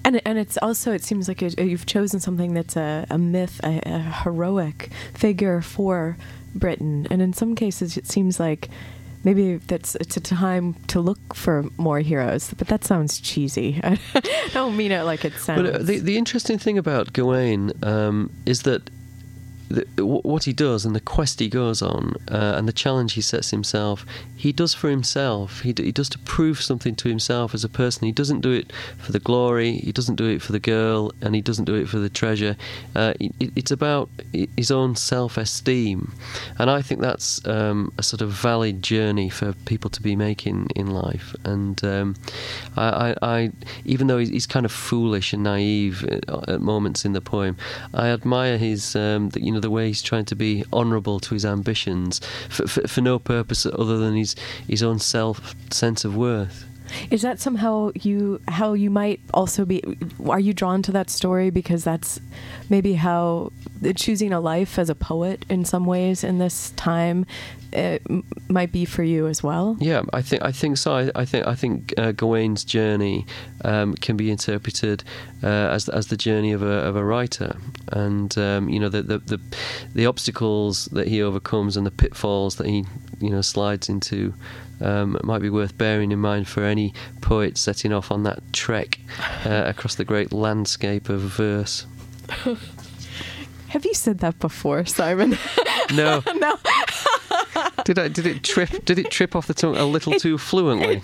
[0.07, 3.59] And and it's also it seems like it, you've chosen something that's a, a myth,
[3.61, 6.15] a, a heroic figure for
[6.55, 8.69] Britain, and in some cases it seems like
[9.25, 12.53] maybe that's it's a time to look for more heroes.
[12.57, 13.81] But that sounds cheesy.
[13.83, 13.99] I
[14.53, 15.63] don't mean it like it sounds.
[15.63, 18.89] But uh, the the interesting thing about Gawain um, is that
[19.69, 23.21] the, what he does and the quest he goes on uh, and the challenge he
[23.21, 25.61] sets himself, he does for himself.
[25.61, 28.05] He, d- he does to prove something to himself as a person.
[28.05, 31.35] He doesn't do it for the glory, he doesn't do it for the girl, and
[31.35, 32.55] he doesn't do it for the treasure.
[32.95, 34.09] Uh, it, it's about
[34.55, 36.13] his own self esteem.
[36.59, 40.69] And I think that's um, a sort of valid journey for people to be making
[40.75, 41.35] in life.
[41.43, 42.15] And um,
[42.75, 43.51] I, I, I,
[43.85, 47.57] even though he's kind of foolish and naive at moments in the poem,
[47.93, 51.33] I admire his, um, you know, know the way he's trying to be honourable to
[51.33, 54.35] his ambitions for, for, for no purpose other than his
[54.67, 56.65] his own self sense of worth.
[57.11, 59.83] Is that somehow you how you might also be?
[60.25, 62.19] Are you drawn to that story because that's
[62.69, 63.51] maybe how
[63.95, 67.25] choosing a life as a poet in some ways in this time
[67.77, 68.01] it
[68.49, 69.77] might be for you as well.
[69.79, 70.93] Yeah, I think I think so.
[70.93, 73.25] I, I think I think uh, Gawain's journey
[73.63, 75.03] um, can be interpreted
[75.43, 77.55] uh, as as the journey of a of a writer,
[77.91, 79.39] and um, you know the, the, the
[79.93, 82.83] the obstacles that he overcomes and the pitfalls that he
[83.19, 84.33] you know slides into.
[84.79, 88.99] Um, might be worth bearing in mind for any poet setting off on that trek
[89.43, 91.87] uh, across the great landscape of verse.
[93.69, 95.35] Have you said that before, Simon?
[95.93, 96.21] No.
[96.35, 96.57] no.
[97.87, 98.09] Did I?
[98.09, 98.83] Did it trip?
[98.83, 100.99] Did it trip off the tongue a little too fluently?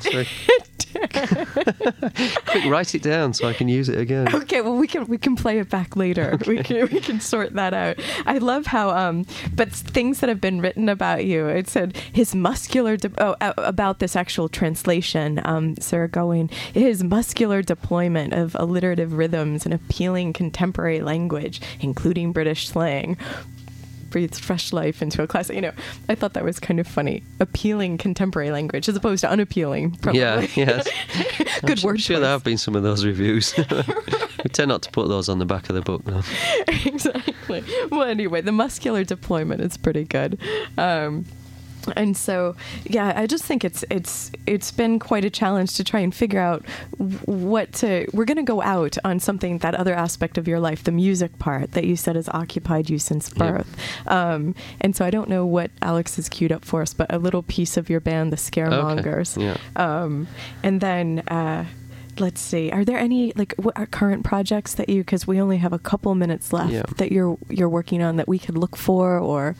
[2.45, 4.35] Quick, write it down so I can use it again.
[4.35, 6.31] Okay, well we can we can play it back later.
[6.33, 6.55] Okay.
[6.55, 7.99] We can we can sort that out.
[8.25, 11.47] I love how um, but things that have been written about you.
[11.47, 15.39] It said his muscular de- oh about this actual translation.
[15.45, 22.67] Um, Sir Gawain his muscular deployment of alliterative rhythms and appealing contemporary language, including British
[22.67, 23.17] slang,
[24.13, 25.55] breathes fresh life into a classic.
[25.55, 25.73] You know,
[26.07, 27.23] I thought that was kind of funny.
[27.41, 29.97] Appealing contemporary language as opposed to unappealing.
[30.01, 30.21] Probably.
[30.21, 30.87] Yeah, yes.
[31.65, 31.99] Good I'm word.
[31.99, 33.53] Sure, there have been some of those reviews.
[33.57, 36.21] we tend not to put those on the back of the book, though.
[36.85, 37.63] exactly.
[37.89, 40.39] Well, anyway, the muscular deployment is pretty good.
[40.77, 41.25] Um,
[41.95, 45.99] and so yeah i just think it's it's it's been quite a challenge to try
[45.99, 46.65] and figure out
[47.25, 50.83] what to we're going to go out on something that other aspect of your life
[50.83, 54.11] the music part that you said has occupied you since birth yep.
[54.11, 57.17] um, and so i don't know what alex has queued up for us but a
[57.17, 59.45] little piece of your band the scaremongers okay.
[59.45, 59.57] yeah.
[59.75, 60.27] um,
[60.63, 61.65] and then uh,
[62.19, 65.57] let's see are there any like what are current projects that you because we only
[65.57, 66.83] have a couple minutes left yeah.
[66.97, 69.55] that you're you're working on that we could look for or?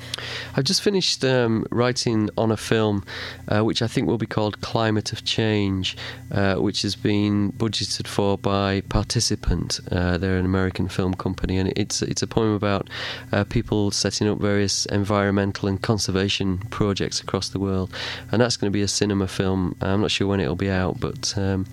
[0.56, 3.04] I've just finished um, writing on a film
[3.48, 5.98] uh, which i think will be called climate of change
[6.32, 11.74] uh, which has been budgeted for by participant uh, they're an american film company and
[11.76, 12.90] it's it's a poem about
[13.32, 17.94] uh, people setting up various environmental and conservation projects across the world.
[18.32, 19.76] And that's going to be a cinema film.
[19.82, 21.66] I'm not sure when it'll be out but um,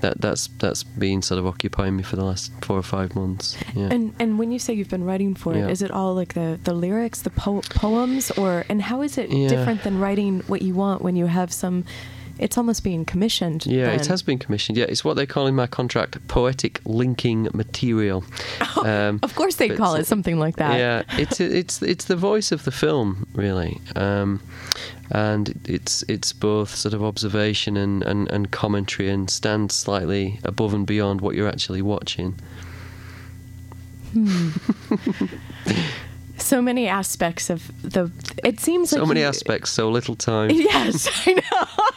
[0.00, 3.56] that that's that's been sort of occupying me for the last four or five months.
[3.74, 3.88] Yeah.
[3.90, 5.66] And and when you say you've been writing for yeah.
[5.66, 9.18] it, is it all like the the lyrics, the po- poems, or and how is
[9.18, 9.48] it yeah.
[9.48, 11.84] different than writing what you want when you have some?
[12.38, 13.64] It's almost being commissioned.
[13.66, 14.00] Yeah, then.
[14.00, 14.76] it has been commissioned.
[14.76, 18.24] Yeah, it's what they call in my contract poetic linking material.
[18.60, 20.78] Oh, um, of course, they call it something like that.
[20.78, 23.80] Yeah, it's it's it's the voice of the film, really.
[23.94, 24.40] Um,
[25.10, 30.74] and it's it's both sort of observation and, and, and commentary and stands slightly above
[30.74, 32.34] and beyond what you're actually watching.
[34.12, 34.50] Hmm.
[36.36, 38.10] so many aspects of the.
[38.44, 40.50] It seems like so like many you, aspects, so little time.
[40.50, 41.40] Yes, I know.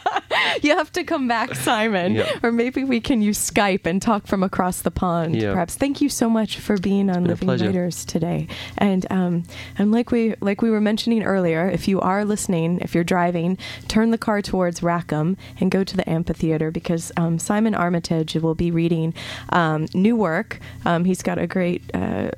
[0.62, 2.38] you have to come back, Simon, yeah.
[2.42, 5.36] or maybe we can use Skype and talk from across the pond.
[5.36, 5.52] Yeah.
[5.52, 5.76] Perhaps.
[5.76, 8.48] Thank you so much for being on Living Writers today.
[8.76, 9.44] And um,
[9.76, 13.58] and like we like we were mentioning earlier, if you are listening, if you're driving,
[13.88, 18.54] turn the car towards Rackham and go to the amphitheater because um, Simon Armitage will
[18.54, 19.14] be reading
[19.50, 20.60] um, new work.
[20.84, 22.30] Um, he's got a great, uh,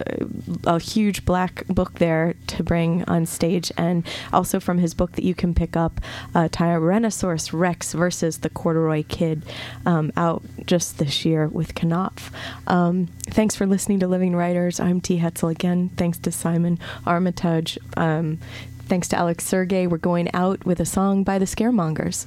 [0.64, 5.24] a huge black book there to bring on stage, and also from his book that
[5.24, 6.00] you can pick up,
[6.34, 9.42] uh, Tyrannosaurus Rex versus the Corduroy Kid,
[9.86, 12.30] um, out just this year with Knopf.
[12.66, 14.80] Um, thanks for listening to Living Writers.
[14.80, 15.18] I'm T.
[15.18, 15.90] Hetzel again.
[15.96, 17.78] Thanks to Simon Armitage.
[17.96, 18.38] Um,
[18.86, 19.86] thanks to Alex Sergey.
[19.86, 22.26] We're going out with a song by the Scaremongers.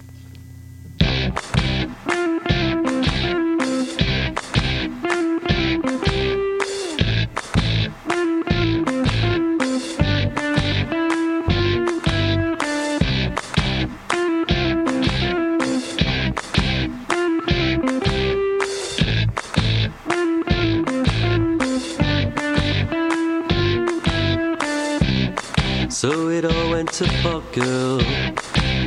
[26.04, 28.02] What's to pot girl?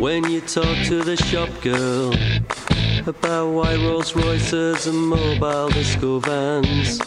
[0.01, 2.13] When you talk to the shop girl
[3.07, 7.01] about why Rolls Royces and mobile disco vans.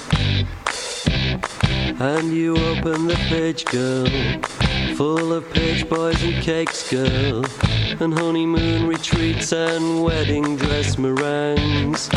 [2.02, 4.08] And you open the page, girl,
[4.95, 7.45] full of page boys and cakes, girl,
[8.00, 12.10] and honeymoon retreats and wedding dress meringues.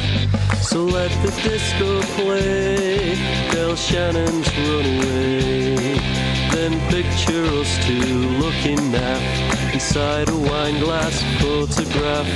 [0.63, 3.17] So let the disco play,
[3.51, 6.32] Del Shannon's Runaway.
[6.53, 8.79] Picture us two looking
[9.73, 12.27] inside a wine glass photograph.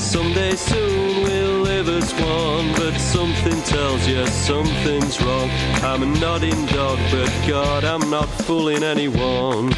[0.00, 5.50] Someday soon we'll live as one, but something tells you something's wrong.
[5.82, 9.68] I'm a nodding dog, but God, I'm not fooling anyone.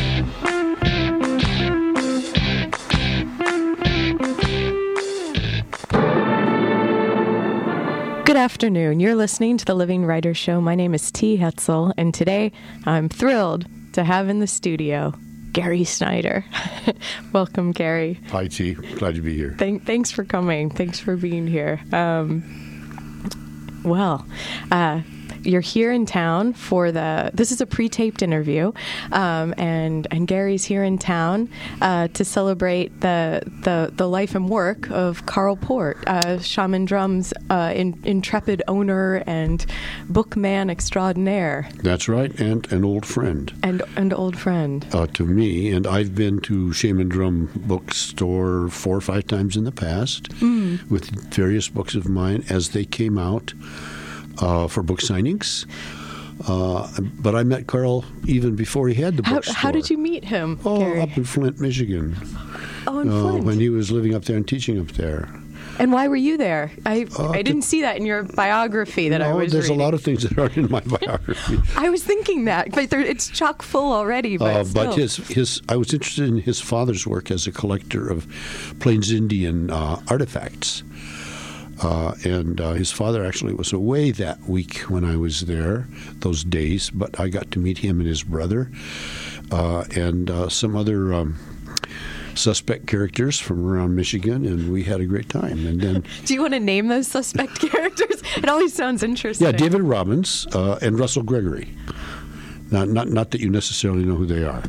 [8.24, 9.00] Good afternoon.
[9.00, 10.60] You're listening to the Living Writer Show.
[10.60, 11.38] My name is T.
[11.38, 12.52] Hetzel, and today
[12.86, 15.14] I'm thrilled to have in the studio
[15.52, 16.44] Gary Snyder.
[17.32, 18.20] Welcome, Gary.
[18.30, 18.74] Hi, T.
[18.74, 19.54] Glad to be here.
[19.58, 20.70] Thank, thanks for coming.
[20.70, 21.80] Thanks for being here.
[21.92, 22.44] Um,
[23.84, 24.26] well,
[24.70, 25.00] uh,
[25.42, 27.30] you're here in town for the.
[27.34, 28.72] This is a pre-taped interview,
[29.12, 31.48] um, and and Gary's here in town
[31.80, 37.32] uh, to celebrate the the the life and work of Karl Pohrt, uh, Shaman Drum's
[37.50, 39.64] uh, in, intrepid owner and
[40.08, 44.86] bookman extraordinaire, That's right, and an old friend and and old friend.
[44.92, 45.70] uh, to me.
[45.70, 50.28] And I've been to Shaman Drum Bookstore four or five times in the past
[50.90, 53.52] with various books of mine as they came out
[54.40, 55.66] uh, for book signings.
[56.46, 56.88] Uh,
[57.20, 59.54] but I met Karl even before he had the How, bookstore.
[59.56, 61.00] how did you meet him, Oh, Gary?
[61.00, 62.14] up in Flint, Michigan,
[62.86, 63.44] oh, in uh, Flint.
[63.44, 65.28] when he was living up there and teaching up there.
[65.80, 66.70] And why were you there?
[66.86, 69.80] I Uh, I didn't see that in your biography that I No, was there's reading.
[69.80, 71.60] a lot of things that aren't in my biography.
[71.76, 74.36] I was thinking that, but there, it's chock full already.
[74.38, 78.08] But, Uh, but his his I was interested in his father's work as a collector
[78.08, 78.26] of
[78.80, 80.82] Plains Indian uh, artifacts.
[81.82, 85.86] Uh, and uh, his father actually was away that week when I was there,
[86.16, 86.90] those days.
[86.90, 88.70] But I got to meet him and his brother,
[89.52, 91.36] uh, and uh, some other um,
[92.34, 95.66] suspect characters from around Michigan, and we had a great time.
[95.66, 98.22] And then, Do you want to name those suspect characters?
[98.36, 99.46] It always sounds interesting.
[99.46, 101.74] yeah, David Robbins uh, and Russell Gregory.
[102.70, 104.62] Not, not, not that you necessarily know who they are.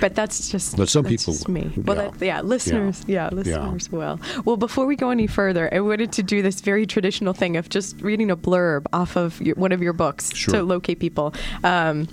[0.00, 0.76] But that's just.
[0.76, 1.70] But some people just me.
[1.76, 2.10] Well, Yeah.
[2.10, 3.02] That, yeah, listeners.
[3.06, 3.34] Yeah, Yeah.
[3.34, 4.18] listeners will.
[4.46, 7.68] Well, before we go any further, I wanted to do this very traditional thing of
[7.68, 10.54] just reading a blurb off of your, one of your books Sure.
[10.54, 11.34] to locate people.
[11.62, 12.08] Um,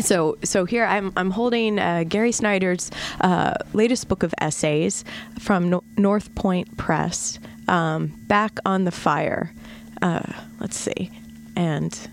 [0.00, 5.04] so, so here I'm, I'm holding uh, Gary Snyder's uh, latest book of essays
[5.38, 9.52] from no- North Point Press, um, "Back on the Fire."
[10.00, 10.22] Uh,
[10.60, 11.10] let's see,
[11.56, 12.08] and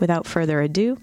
[0.00, 0.98] without further ado,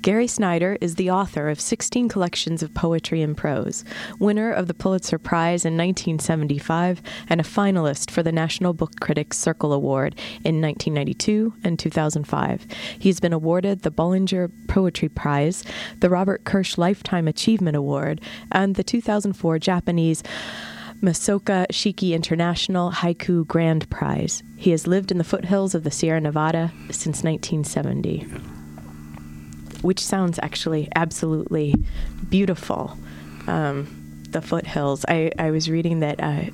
[0.00, 3.84] Gary Snyder is the author of 16 collections of poetry and prose,
[4.18, 9.38] winner of the Pulitzer Prize in 1975, and a finalist for the National Book Critics
[9.38, 12.66] Circle Award in 1992 and 2005.
[12.98, 15.64] He's been awarded the Bollingen Poetry Prize,
[16.00, 20.22] the Robert Kirsch Lifetime Achievement Award, and the 2004 Japanese
[21.02, 24.42] Masaoka Shiki International Haiku Grand Prize.
[24.56, 28.61] He has lived in the foothills of the Sierra Nevada since 1970
[29.82, 31.74] which sounds actually absolutely
[32.28, 32.96] beautiful.
[33.46, 33.86] Um,
[34.32, 35.04] the foothills.
[35.08, 36.44] I, I was reading that uh,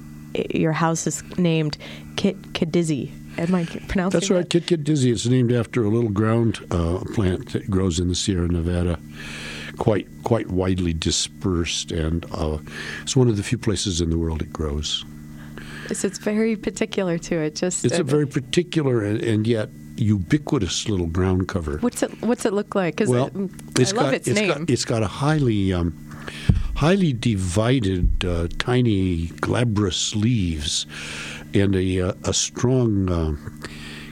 [0.55, 1.79] your house is named
[2.17, 3.13] Kit Kadizzy.
[3.39, 4.51] Am I pronouncing That's right, that?
[4.51, 5.13] Kit Kit Dizzy.
[5.13, 8.99] It's named after a little ground uh, plant that grows in the Sierra Nevada,
[9.79, 12.59] quite quite widely dispersed, and uh,
[13.03, 15.05] it's one of the few places in the world it grows.
[15.93, 17.55] So it's very particular to it.
[17.55, 21.79] Just It's a very particular and, and yet ubiquitous little ground cover.
[21.79, 22.97] what's it what's it look like?
[22.97, 23.49] Because well, I
[23.81, 24.49] it's love got, its it's name.
[24.49, 25.95] Got, it's got a highly um,
[26.77, 30.87] highly divided, uh, tiny, glabrous leaves,
[31.55, 33.11] and a uh, a strong.
[33.11, 33.61] um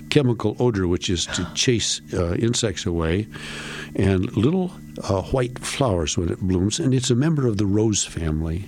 [0.09, 3.27] chemical odor, which is to chase uh, insects away,
[3.97, 4.71] and little
[5.09, 6.79] uh, white flowers when it blooms.
[6.79, 8.65] And it's a member of the rose family,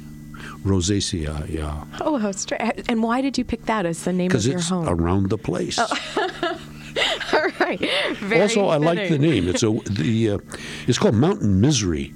[0.65, 2.85] Rosaceae, yeah, oh, how strange!
[2.89, 4.85] And why did you pick that as the name of your home?
[4.85, 5.79] because it's around the place.
[5.79, 5.89] Right.
[8.21, 9.49] Very also, I like the name.
[9.49, 10.39] It's a the uh,
[10.87, 12.15] it's called Mountain Misery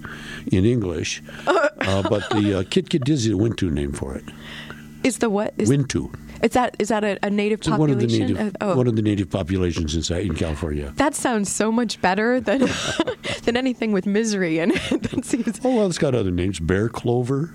[0.51, 4.25] in English, uh, but the uh, Kit Kit Dizzy, the Wintu name for it.
[5.05, 5.53] Is the what?
[5.59, 6.15] Is, Wintu.
[6.43, 8.35] is that is that a, a native It's one of the population?
[8.37, 8.77] native oh.
[8.77, 10.93] one of the native populations inside in California.
[10.97, 12.69] That sounds so much better than
[13.45, 15.03] than anything with misery and it.
[15.11, 17.53] that seems Oh well, it's got other names: bear clover,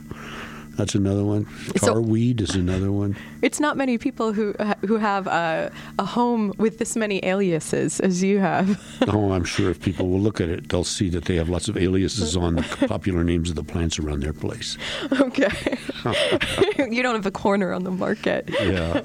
[0.77, 1.45] That's another one.
[1.77, 3.17] So- Tarweed is another one.
[3.41, 4.53] It's not many people who
[4.87, 8.79] who have a, a home with this many aliases as you have.
[9.09, 11.67] Oh, I'm sure if people will look at it, they'll see that they have lots
[11.69, 14.77] of aliases on the popular names of the plants around their place.
[15.21, 15.77] okay.
[16.91, 18.49] you don't have a corner on the market.
[18.49, 19.01] Yeah.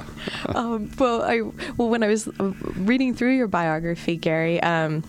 [0.54, 1.40] um, well, I
[1.76, 4.60] well when I was uh, reading through your biography, Gary.
[4.62, 5.02] Um,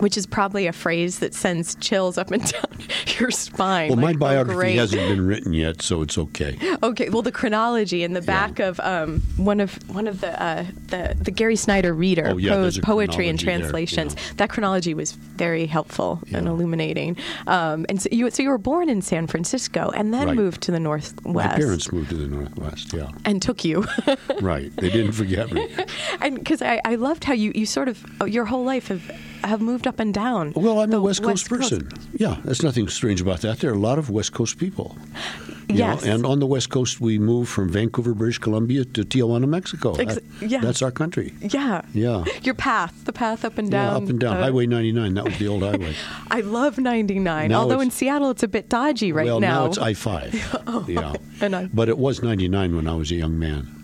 [0.00, 2.78] which is probably a phrase that sends chills up and down
[3.18, 3.88] your spine.
[3.90, 4.76] Well, my like, oh, biography great.
[4.76, 6.58] hasn't been written yet, so it's okay.
[6.82, 10.64] Okay, well, the chronology in the back of um, one of one of the uh,
[10.88, 14.14] the the Gary Snyder Reader Oh, yeah, prose poetry and chronology there, translations.
[14.16, 14.32] yeah.
[14.36, 17.16] That chronology was very helpful and illuminating.
[17.46, 20.36] Um, and so you so you were born in San Francisco and then Right.
[20.36, 21.24] moved to the Northwest.
[21.24, 23.10] My parents moved to the Northwest, yeah.
[23.24, 23.86] and took you.
[24.40, 24.74] Right.
[24.76, 25.68] They didn't forget me.
[26.20, 29.02] and because I, I loved how you, you sort of oh, your whole life have
[29.44, 30.52] have moved up and down.
[30.54, 31.88] Well, I'm a West Coast person.
[32.14, 33.58] Yeah, there's nothing strange about that.
[33.60, 34.96] There are a lot of West Coast people.
[35.68, 39.46] you know, and on the West Coast, we moved from Vancouver, British Columbia to Tijuana,
[39.48, 39.94] Mexico.
[39.94, 40.60] Ex- That- yeah.
[40.60, 41.32] That's our country.
[41.40, 41.82] Yeah.
[41.94, 42.24] Yeah.
[42.42, 43.92] Your path, the path up and down.
[43.92, 44.36] Yeah, up and down.
[44.36, 45.94] uh, Highway 99, that was the old highway.
[46.30, 47.48] I love 99.
[47.50, 49.60] Now although in Seattle it's a bit dodgy right well, now.
[49.60, 50.84] now it's I 5.
[50.88, 51.12] yeah.
[51.40, 53.76] And I- But it was 99 when I was a young man.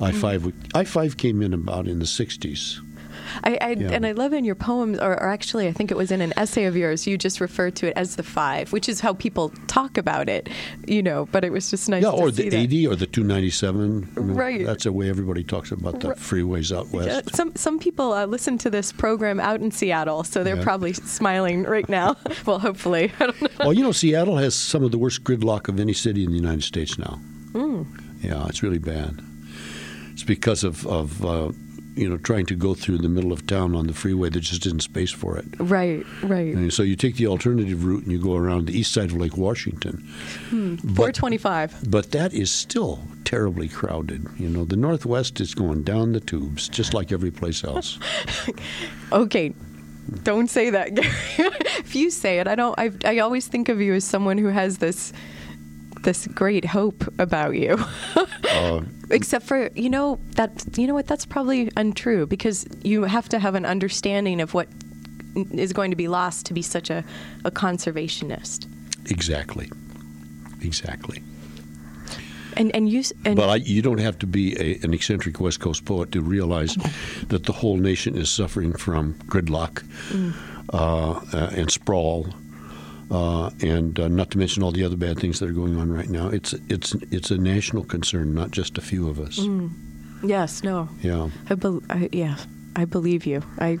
[0.00, 2.80] I 5 I 5 came in about in the 60s.
[3.44, 3.90] I, I Yeah.
[3.92, 6.32] and I love in your poems, or, or actually, I think it was in an
[6.36, 7.06] essay of yours.
[7.06, 10.48] You just referred to it as the five, which is how people talk about it,
[10.86, 11.26] you know.
[11.32, 12.02] But it was just nice.
[12.02, 12.56] Yeah, or the that.
[12.56, 14.08] 80 or the 297.
[14.16, 14.64] you know, Right.
[14.64, 17.08] That's the way everybody talks about the freeways out west.
[17.08, 20.62] Yeah, some some people uh, listen to this program out in Seattle, so they're Yeah.
[20.62, 22.16] probably smiling right now.
[22.46, 23.48] well, hopefully, I don't know.
[23.60, 26.36] Well, you know, Seattle has some of the worst gridlock of any city in the
[26.36, 27.20] United States now.
[27.52, 27.82] Hmm.
[28.22, 29.20] Yeah, it's really bad.
[30.12, 31.50] It's because of, of uh,
[31.96, 34.28] you know, trying to go through the middle of town on the freeway.
[34.28, 35.46] There just isn't space for it.
[35.58, 36.54] Right, right.
[36.54, 39.16] And so you take the alternative route and you go around the east side of
[39.16, 39.98] Lake Washington.
[40.50, 41.90] Hmm, four twenty-five.
[41.90, 44.26] But that is still terribly crowded.
[44.36, 47.98] You know, the Northwest is going down the tubes, just like every place else.
[49.12, 49.54] Okay.
[50.22, 51.08] Don't say that, Gary.
[51.78, 52.78] if you say it, I don't.
[52.78, 55.12] I, I always think of you as someone who has this
[56.02, 57.78] this great hope about you.
[58.50, 63.28] Uh, Except for you know that you know what that's probably untrue because you have
[63.28, 64.68] to have an understanding of what
[65.52, 67.04] is going to be lost to be such a,
[67.44, 68.66] a conservationist.
[69.10, 69.70] exactly.
[70.62, 71.22] Exactly.
[72.56, 75.60] And and you and But I, you don't have to be a, an eccentric West
[75.60, 76.74] Coast poet to realize
[77.28, 79.84] that the whole nation is suffering from gridlock
[80.72, 82.28] uh, uh, and sprawl,
[83.10, 85.92] uh, and uh, not to mention all the other bad things that are going on
[85.92, 86.28] right now.
[86.28, 89.40] It's it's it's a national concern, not just a few of us.
[90.22, 91.28] yes, no, Yeah.
[91.50, 92.36] I, bel I yeah.
[92.78, 93.42] I believe you.
[93.58, 93.78] I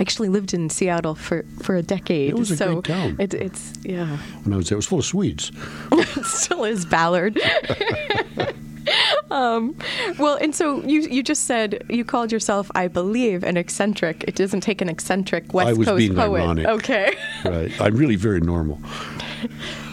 [0.00, 2.30] actually lived in Seattle for, for a decade.
[2.30, 3.16] It was a so great town.
[3.18, 4.16] It, it's yeah.
[4.44, 5.52] When I was there, it was full of Swedes.
[5.92, 7.38] It still is Ballard.
[9.30, 9.74] um,
[10.18, 14.24] well, and so you you just said you called yourself, I believe, an eccentric.
[14.26, 16.40] It doesn't take an eccentric West I was Coast being poet.
[16.42, 16.66] ironic.
[16.66, 17.14] Okay,
[17.44, 17.72] Right.
[17.80, 18.78] I'm really very normal.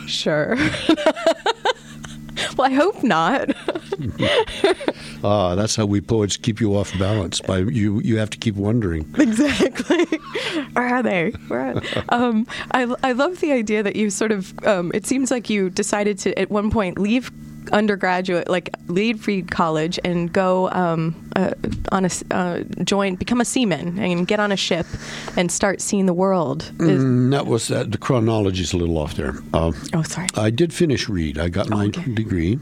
[0.07, 0.55] sure.
[2.57, 3.49] well, I hope not.
[5.23, 7.41] Ah, that's how we poets keep you off balance.
[7.41, 9.11] By you, you have to keep wondering.
[9.17, 10.05] exactly.
[10.73, 11.31] Where are they?
[11.47, 15.31] Where are um, I, I love the idea that you sort of, um, it seems
[15.31, 17.31] like you decided to, at one point, leave
[17.71, 21.51] undergraduate, like leave Reed College and go um, uh,
[21.91, 24.85] on a uh, join, become a seaman and get on a ship
[25.35, 26.71] and start seeing the world.
[26.79, 27.91] Is- Mm, that was that.
[27.91, 29.35] The chronology's a little off there.
[29.53, 30.27] Uh, oh, sorry.
[30.35, 31.37] I did finish Reed.
[31.37, 32.13] I got my Okay.
[32.13, 32.59] degree,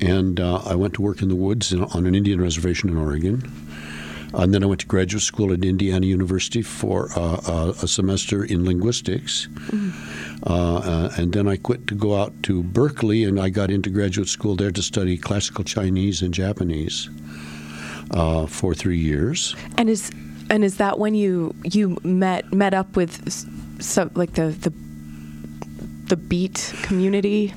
[0.00, 2.96] and uh, I went to work in the woods in, on an Indian reservation in
[2.96, 3.42] Oregon.
[4.36, 8.42] And then I went to graduate school at Indiana University for uh, uh, a semester
[8.44, 9.46] in linguistics.
[9.72, 9.76] Uh,
[10.44, 14.28] uh, and then I quit to go out to Berkeley, and I got into graduate
[14.28, 17.08] school there to study classical Chinese and Japanese
[18.10, 19.56] uh, for three years.
[19.78, 20.10] And is
[20.50, 24.72] and is that when you you met met up with some like the the
[26.08, 27.54] the beat community?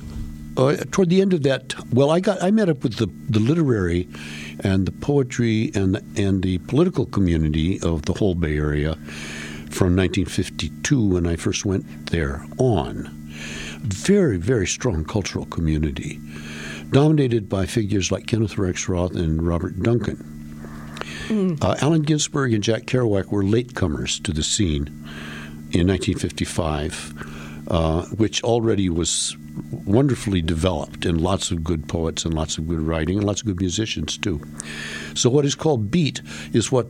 [0.56, 3.38] Uh, toward the end of that, well, I got I met up with the, the
[3.38, 4.08] literary
[4.60, 8.98] and the poetry and the, and the political community of the whole Bay Area
[9.70, 13.04] from 1952 when I first went there on.
[13.80, 16.20] Very very strong cultural community,
[16.90, 20.34] dominated by figures like Kenneth Rexroth and Robert Duncan.
[21.60, 24.86] Uh, Allen Ginsberg and Jack Kerouac were latecomers to the scene
[25.72, 29.36] in 1955, uh, which already was
[29.84, 33.46] wonderfully developed and lots of good poets and lots of good writing and lots of
[33.46, 34.40] good musicians too.
[35.14, 36.86] So what is called beat is what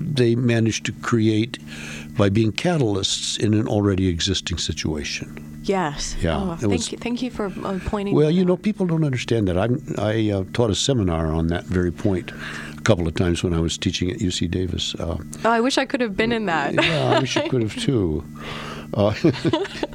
[0.00, 1.58] they managed to create
[2.18, 5.44] by being catalysts in an already existing situation.
[5.62, 6.16] Yes.
[6.20, 6.98] Yeah, Oh, thank was- you.
[6.98, 8.14] Thank you for uh, pointing.
[8.14, 9.56] Well, you know, people don't understand that.
[9.56, 12.32] I'm, I uh, taught a seminar on that very point
[12.76, 14.94] a couple of times when I was teaching at UC Davis.
[14.96, 16.74] Uh, Oh, I wish I could have been in that.
[16.74, 18.24] yeah, I wish I could have too.
[18.94, 19.14] Uh,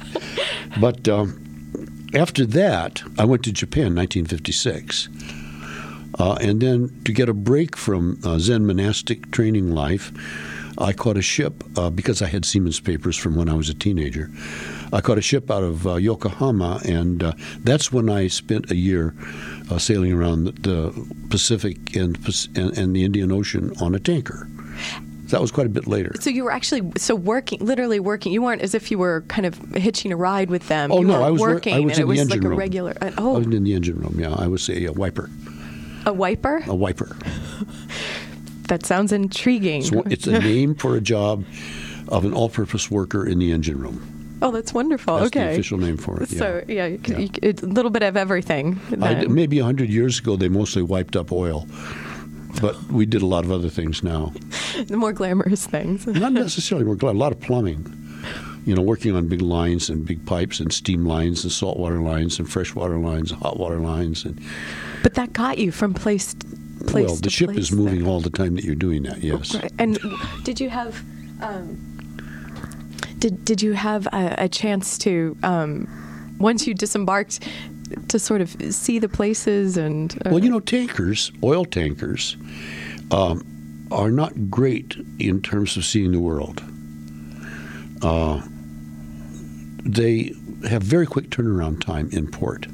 [0.80, 1.40] but um,
[2.14, 5.08] after that, I went to Japan, 1956.
[6.18, 10.12] Uh, and then to get a break from uh, Zen monastic training life,
[10.78, 13.74] I caught a ship uh, because I had seaman's papers from when I was a
[13.74, 14.30] teenager.
[14.92, 18.76] I caught a ship out of uh, Yokohama, and uh, that's when I spent a
[18.76, 19.14] year
[19.70, 20.92] uh, sailing around the,
[21.30, 22.16] Pacific and,
[22.54, 24.46] and, and the Indian Ocean on a tanker.
[25.30, 26.12] That was quite a bit later.
[26.20, 28.32] So you were actually so working, literally working.
[28.32, 30.92] You weren't as if you were kind of hitching a ride with them.
[30.92, 32.38] Oh you no, I was wor- working, I was and in it was the engine
[32.38, 32.58] like a room.
[32.58, 32.94] regular.
[33.00, 34.20] Uh, I oh, was in the engine room.
[34.20, 35.30] Yeah, I was a, a wiper,
[36.06, 36.62] a wiper.
[36.66, 37.16] a wiper.
[38.68, 39.82] That sounds intriguing.
[39.82, 41.44] It's, it's a name for a job
[42.08, 44.38] of an all-purpose worker in the engine room.
[44.42, 45.16] oh, that's wonderful.
[45.16, 45.46] That's okay.
[45.46, 46.30] the official name for it.
[46.30, 46.38] Yeah.
[46.38, 47.18] So yeah, you Yeah.
[47.18, 48.78] you it's a little bit of everything.
[49.00, 51.66] I, maybe a hundred years ago, they mostly wiped up oil,
[52.60, 54.32] but we did a lot of other things now.
[54.86, 56.06] the more glamorous things.
[56.24, 56.84] Not necessarily.
[56.86, 57.14] We're glad.
[57.14, 57.86] A lot of plumbing.
[58.66, 62.38] You know, working on big lines and big pipes and steam lines and saltwater lines
[62.38, 64.40] and freshwater lines, and hot water lines, and
[65.02, 66.34] But that got you from place
[66.86, 68.08] place well, the ship is moving there.
[68.08, 69.22] all the time that you're doing that.
[69.22, 69.54] Yes.
[69.54, 69.72] Right.
[69.78, 69.98] And
[70.44, 71.02] did you have
[71.40, 71.78] um,
[73.18, 75.88] did did you have a, a chance to um,
[76.38, 77.40] once you disembarked
[78.08, 82.36] to sort of see the places and uh, Well, you know, tankers, oil tankers,
[83.10, 83.44] um,
[83.90, 86.62] are not great in terms of seeing the world.
[88.02, 88.42] Uh,
[89.84, 90.32] they
[90.68, 92.66] have very quick turnaround time in port.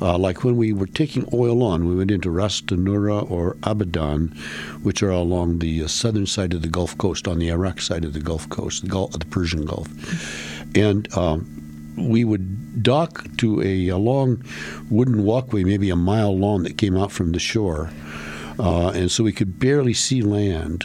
[0.00, 4.36] Uh, like when we were taking oil on, we went into Ras Tanura or Abadan,
[4.82, 8.04] which are along the uh, southern side of the Gulf Coast, on the Iraq side
[8.04, 9.88] of the Gulf Coast, the, Gulf, the Persian Gulf.
[10.76, 14.44] And um, we would dock to a, a long
[14.90, 17.90] wooden walkway, maybe a mile long, that came out from the shore.
[18.58, 20.84] Uh, and so we could barely see land.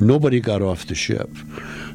[0.00, 1.30] Nobody got off the ship.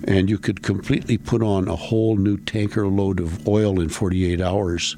[0.08, 4.40] And you could completely put on a whole new tanker load of oil in 48
[4.40, 4.96] hours.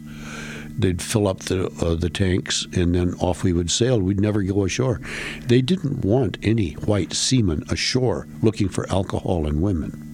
[0.79, 3.99] They'd fill up the uh, the tanks, and then off we would sail.
[3.99, 5.01] We'd never go ashore.
[5.41, 10.09] They didn't want any white seamen ashore looking for alcohol and women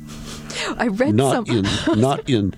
[0.78, 1.66] I read not some in
[2.00, 2.54] not in,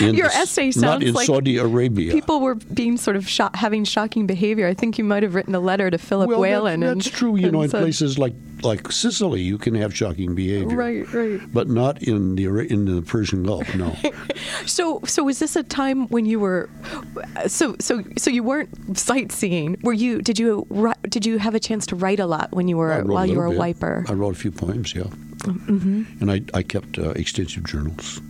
[0.00, 2.12] in Your essay not sounds in like Saudi Arabia.
[2.12, 4.66] people were being sort of sho- having shocking behavior.
[4.66, 6.80] I think you might have written a letter to Philip well, Whalen.
[6.80, 7.36] that- and, that's true.
[7.36, 11.06] You know, and in said- places like like Sicily, you can have shocking behavior, Right,
[11.14, 11.40] right.
[11.52, 13.72] But not in the in the Persian Gulf.
[13.74, 13.94] No.
[14.66, 16.68] So, so was this a time when you were,
[17.46, 19.76] so, so, so you weren't sightseeing?
[19.82, 20.20] Were you?
[20.20, 20.66] Did you?
[21.08, 23.46] Did you have a chance to write a lot when you were while you were
[23.46, 24.04] a wiper?
[24.08, 26.02] I wrote a few poems, yeah, Mm-hmm.
[26.20, 28.20] and I I kept uh, extensive journals.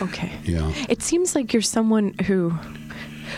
[0.00, 0.32] Okay.
[0.44, 0.72] Yeah.
[0.88, 2.54] It seems like you're someone who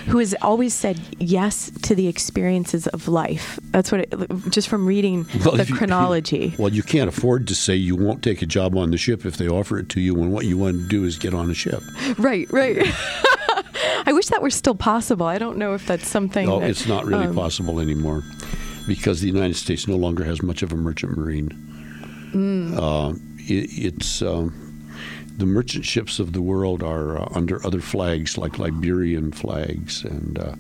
[0.07, 3.61] who has always said yes to the experiences of life.
[3.73, 4.15] That's what it,
[4.49, 6.55] just from reading Well, the you- chronology.
[6.59, 9.37] Well, you can't afford to say you won't take a job on the ship if
[9.37, 11.55] they offer it to you when what you want to do is get on a
[11.55, 11.83] ship.
[12.19, 12.79] right, right.
[14.07, 15.27] I wish that were still possible.
[15.27, 16.47] I don't know if that's something.
[16.47, 18.23] No, that, it's not really um, possible anymore
[18.89, 21.51] because the United States no longer has much of a merchant marine.
[22.33, 22.77] Mm.
[22.79, 24.72] Uh, it, it's um,
[25.39, 30.39] the merchant ships of the world are uh, under other flags like Liberian flags and
[30.39, 30.55] uh,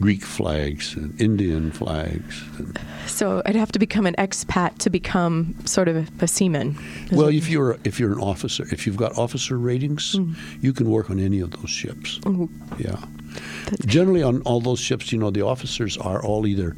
[0.00, 2.42] Greek flags and Indian flags.
[2.58, 6.76] And, So I'd have to become an expat to become sort of a, a seaman.
[7.12, 10.34] Well, if you're if you're an officer, if you've got officer ratings, Mm.
[10.60, 12.18] you can work on any of those ships.
[12.26, 12.48] Ooh,
[12.78, 12.96] Yeah.
[13.66, 16.74] that- Generally, on all those ships, you know, the officers are all either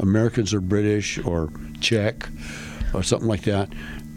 [0.00, 2.28] Americans or British or Czech
[2.94, 3.68] or something like that.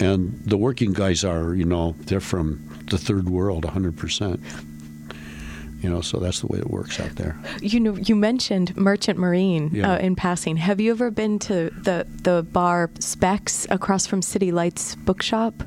[0.02, 4.40] And the working guys are, you know, they're from the third world 100%.
[5.84, 7.36] You know, so that's the way it works out there.
[7.62, 9.94] You know, you mentioned Merchant Marine Yeah.
[9.94, 10.58] uh, in passing.
[10.58, 15.64] Have you ever been to the the bar Specs across from City Lights Bookshop?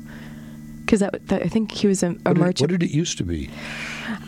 [0.85, 2.61] Because I think he was a, a What did, merchant.
[2.61, 3.51] what did it used to be?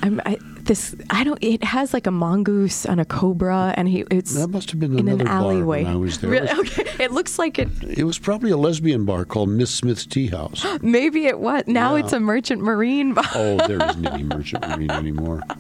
[0.03, 1.39] I'm, I, this I don't.
[1.43, 4.99] It has like a mongoose and a cobra, and he it's That must have been
[4.99, 5.85] in another an alleyway.
[5.85, 6.31] I was there.
[6.31, 6.51] Really?
[6.51, 6.85] Okay.
[7.05, 7.69] It looks like it.
[7.83, 10.67] It was probably a lesbian bar called Miss Smith's Tea House.
[10.83, 11.65] Maybe it was.
[11.67, 12.05] Now Yeah.
[12.05, 13.25] it's a Merchant Marine bar.
[13.35, 15.43] Oh, there isn't any merchant marine anymore.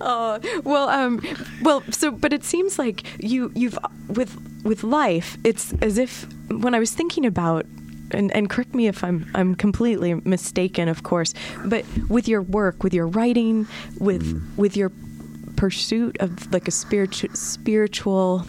[0.00, 1.20] Well, um,
[1.62, 5.36] well, so but it seems like you you've with with life.
[5.44, 7.66] It's as if when I was thinking about.
[8.12, 11.34] And, and correct me if I'm I'm completely mistaken, of course.
[11.64, 13.66] But with your work, with your writing,
[13.98, 14.92] with with your
[15.56, 18.44] pursuit of like a spiritual spiritual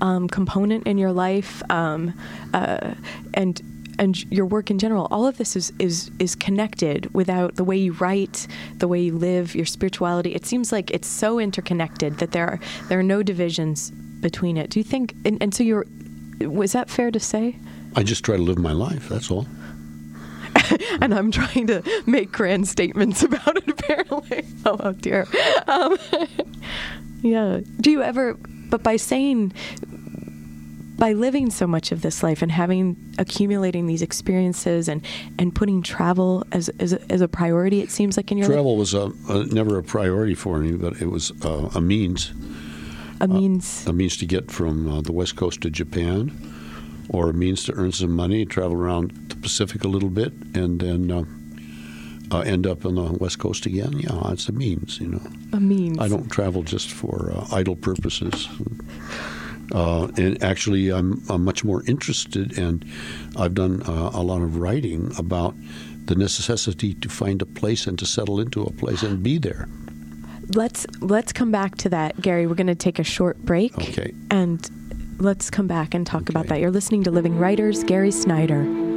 [0.00, 2.14] um, component in your life, um,
[2.54, 2.94] uh,
[3.34, 3.60] and
[3.98, 7.76] and your work in general, all of this is, is is connected without the way
[7.76, 8.46] you write,
[8.78, 10.34] the way you live, your spirituality.
[10.34, 14.70] It seems like it's so interconnected that there are there are no divisions between it.
[14.70, 15.14] Do you think?
[15.24, 15.86] And, and so you're
[16.40, 17.56] was that fair to say?
[17.96, 19.08] I just try to live my life.
[19.08, 19.46] That's all.
[21.00, 23.68] and I'm trying to make grand statements about it.
[23.68, 25.26] Apparently, oh, oh dear.
[25.66, 25.96] Um,
[27.22, 27.60] yeah.
[27.80, 28.34] Do you ever?
[28.34, 29.52] But by saying
[31.00, 35.04] by living so much of this life and having accumulating these experiences and
[35.38, 38.72] and putting travel as as a, as a priority, it seems like in your travel
[38.76, 38.78] life?
[38.78, 42.32] was a, a, never a priority for me, but it was uh, a means.
[43.20, 43.86] A means.
[43.86, 46.30] Uh, a means to get from uh, the west coast to Japan,
[47.10, 50.80] or a means to earn some money, travel around the Pacific a little bit, and
[50.80, 51.10] then.
[51.10, 51.24] Uh,
[52.32, 53.92] uh, end up on the west coast again.
[53.98, 55.22] Yeah, it's a means, you know.
[55.52, 55.98] A means.
[55.98, 58.48] I don't travel just for uh, idle purposes.
[59.72, 62.84] Uh, and actually, I'm, I'm, much more interested, and
[63.36, 65.54] I've done uh, a lot of writing about
[66.06, 69.68] the necessity to find a place and to settle into a place and be there.
[70.54, 72.48] Let's let's come back to that, Gary.
[72.48, 73.78] We're going to take a short break.
[73.78, 74.12] Okay.
[74.30, 74.68] And
[75.20, 76.32] let's come back and talk okay.
[76.32, 76.60] about that.
[76.60, 78.89] You're listening to Living Writers, Gary Snyder.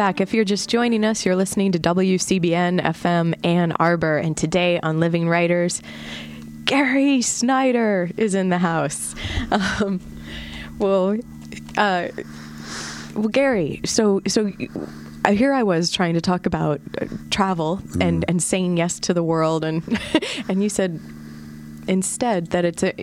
[0.00, 0.18] Back.
[0.18, 4.98] If you're just joining us, you're listening to WCBN FM Ann Arbor, and today on
[4.98, 5.82] Living Writers,
[6.64, 9.14] Gary Snyder is in the house.
[9.50, 10.00] Um,
[10.78, 11.18] well,
[11.76, 12.08] uh,
[13.14, 13.82] well, Gary.
[13.84, 14.50] So, so
[15.28, 18.02] here I was trying to talk about uh, travel mm.
[18.02, 19.82] and and saying yes to the world, and
[20.48, 20.98] and you said
[21.90, 22.94] instead that it's a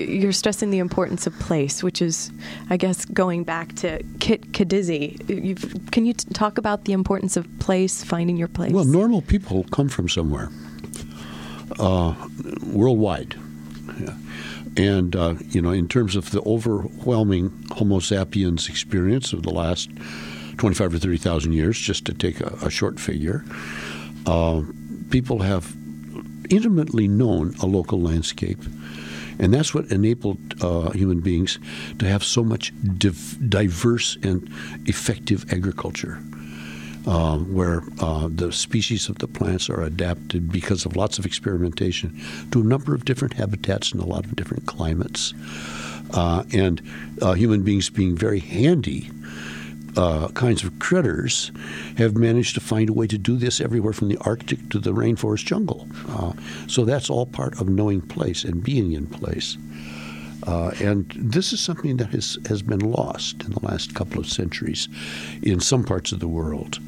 [0.00, 2.30] you're stressing the importance of place, which is,
[2.70, 5.90] I guess, going back to Kit Kadizzi.
[5.90, 8.72] can you t- talk about the importance of place, finding your place?
[8.72, 10.48] Well, normal people come from somewhere,
[11.80, 12.14] uh,
[12.62, 13.34] worldwide.
[14.00, 14.14] Yeah.
[14.76, 19.90] And, uh, you know, in terms of the overwhelming Homo sapiens experience of the last
[20.58, 23.44] 25 or 30,000 years, just to take a, a short figure,
[24.26, 24.62] uh,
[25.10, 25.74] people have
[26.50, 28.58] intimately known a local landscape.
[29.38, 31.58] And that's what enabled uh, human beings
[31.98, 34.48] to have so much div- diverse and
[34.86, 36.22] effective agriculture,
[37.06, 42.18] uh, where uh, the species of the plants are adapted because of lots of experimentation
[42.50, 45.34] to a number of different habitats and a lot of different climates.
[46.12, 46.80] Uh, and
[47.20, 49.10] uh, human beings being very handy
[49.96, 51.50] uh, kinds of critters
[51.96, 54.92] have managed to find a way to do this everywhere from the Arctic to the
[54.92, 55.88] rainforest jungle.
[56.08, 56.32] Uh,
[56.66, 59.56] so that's all part of knowing place and being in place.
[60.46, 64.28] Uh, and this is something that has, has been lost in the last couple of
[64.28, 64.88] centuries
[65.42, 66.78] in some parts of the world.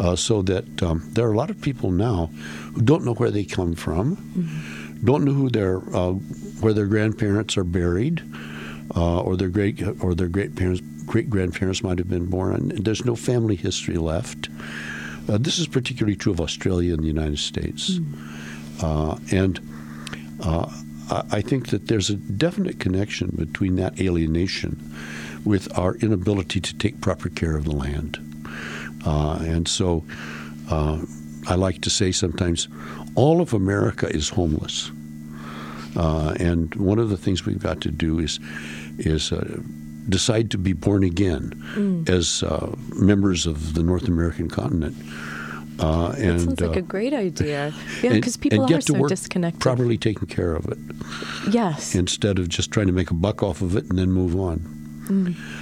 [0.00, 2.26] Uh, so that um, there are a lot of people now
[2.74, 5.04] who don't know where they come from, mm-hmm.
[5.04, 6.12] don't know who their uh,
[6.60, 8.22] where their grandparents are buried,
[8.96, 12.72] uh, or their great or their great parents great grandparents might have been born.
[12.74, 14.48] There's no family history left.
[15.28, 17.98] Uh, this is particularly true of Australia and the United States.
[17.98, 18.82] Mm.
[18.82, 19.60] Uh, and
[20.42, 20.66] uh,
[21.30, 24.78] I think that there's a definite connection between that alienation
[25.44, 28.18] with our inability to take proper care of the land.
[29.04, 30.04] Uh, and so
[30.70, 31.00] uh,
[31.48, 32.68] I like to say sometimes
[33.14, 34.90] all of America is homeless.
[35.96, 38.40] Uh, and one of the things we've got to do is
[38.98, 39.58] is uh,
[40.08, 44.96] decide to be born again as uh, members of the North American continent.
[45.80, 47.72] Uh, and That sounds like uh, a great idea.
[48.02, 49.60] Yeah, because people and get are to so work disconnected.
[49.60, 50.78] properly taking care of it
[51.50, 51.94] Yes.
[51.94, 54.60] instead of just trying to make a buck off of it and then move on.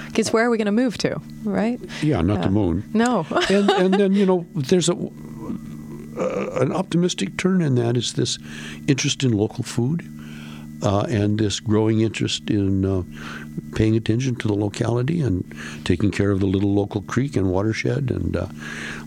[0.09, 1.81] Because where are we going to move to, right?
[2.03, 2.85] Yeah, not the moon.
[2.93, 3.27] No.
[3.51, 8.39] and and then you know there's a uh, an optimistic turn in that is this
[8.87, 10.03] interest in local food
[10.83, 13.03] uh, and this growing interest in uh,
[13.75, 15.45] paying attention to the locality and
[15.85, 18.47] taking care of the little local creek and watershed and uh,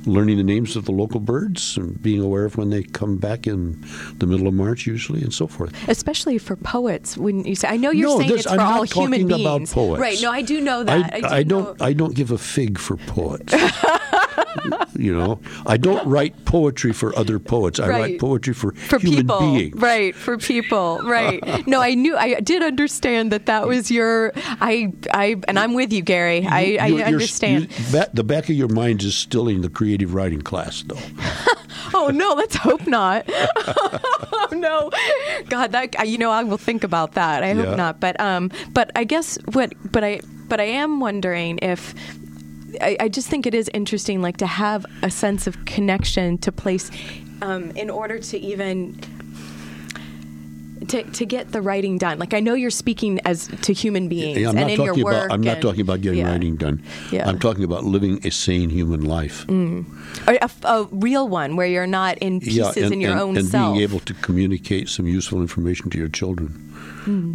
[0.05, 3.47] learning the names of the local birds and being aware of when they come back
[3.47, 3.79] in
[4.19, 5.73] the middle of March usually and so forth.
[5.89, 8.63] Especially for poets, when you say, I know you're no, saying this, it's I'm for
[8.63, 10.01] all human talking beings, about poets.
[10.01, 10.21] right?
[10.21, 11.13] No, I do know that.
[11.13, 11.79] I, do I don't.
[11.79, 13.53] know- I don't give a fig for poets.
[14.97, 17.79] you know, I don't write poetry for other poets.
[17.79, 17.99] I Right.
[17.99, 19.75] write poetry for, for human people, beings.
[19.81, 20.15] right?
[20.15, 21.41] For people, right?
[21.67, 24.31] no, I knew, I did understand that that was your.
[24.35, 26.45] I, I, and I'm with you, Gary.
[26.45, 27.69] I, You- I you're- understand.
[27.91, 30.97] you- the back of your mind is still in the creative writing class, though.
[31.93, 33.25] oh no, let's hope not.
[33.27, 34.91] oh no,
[35.49, 37.43] God, that you know, I will think about that.
[37.43, 37.75] I hope Yeah.
[37.75, 37.99] not.
[37.99, 41.93] But um, but I guess what, but I, but I am wondering if.
[42.81, 46.51] I, I just think it is interesting, like to have a sense of connection to
[46.51, 46.89] place,
[47.41, 48.99] um, in order to even
[50.87, 52.19] to, to get the writing done.
[52.19, 54.95] Like I know you're speaking as to human beings Yeah, I'm and not in talking
[54.95, 55.25] your work.
[55.25, 55.33] about.
[55.33, 56.31] I'm not and- talking about getting yeah.
[56.31, 56.83] writing done.
[57.11, 57.27] Yeah.
[57.27, 59.45] I'm talking about living a sane human life.
[59.49, 59.85] Or
[60.27, 63.47] a, a real one where you're not in pieces and, in your and, own and
[63.47, 63.75] self.
[63.75, 66.59] being able to communicate some useful information to your children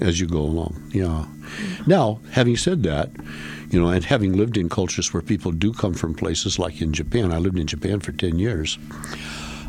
[0.02, 0.82] as you go along.
[0.92, 1.26] Yeah.
[1.86, 3.10] Now, having said that,
[3.70, 6.92] you know, and having lived in cultures where people do come from places like in
[6.92, 8.78] Japan, I lived in Japan for ten years.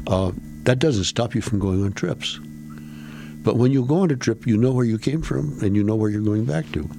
[0.07, 0.31] Uh,
[0.63, 2.39] that doesn't stop you from going on trips.
[3.43, 5.83] But when you go on a trip, you know where you came from and you
[5.83, 6.89] know where you're going back to.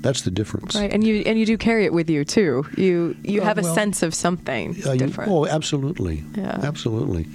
[0.00, 0.76] That's the difference.
[0.76, 2.64] Right, and you and you do carry it with you too.
[2.76, 5.30] You you Uh, have a well, sense of something Uh, you- different.
[5.32, 6.22] oh, absolutely.
[6.36, 6.60] Yeah.
[6.62, 7.26] Absolutely.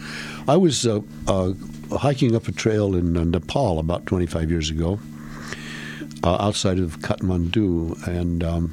[0.47, 1.53] I was uh, uh,
[1.97, 4.97] hiking up a trail in uh, Nepal about 25 years ago,
[6.23, 8.71] uh, outside of Kathmandu, and um,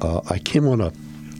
[0.00, 0.92] uh, I came on a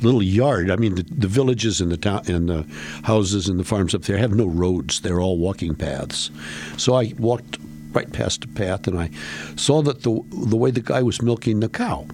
[0.02, 0.70] little yard.
[0.70, 2.66] I mean, the, the villages and the town and the
[3.04, 6.30] houses and the farms up there have no roads; they're all walking paths.
[6.76, 7.58] So I walked
[7.92, 9.10] right past a path, and I
[9.56, 12.06] saw that the the way the guy was milking the cow.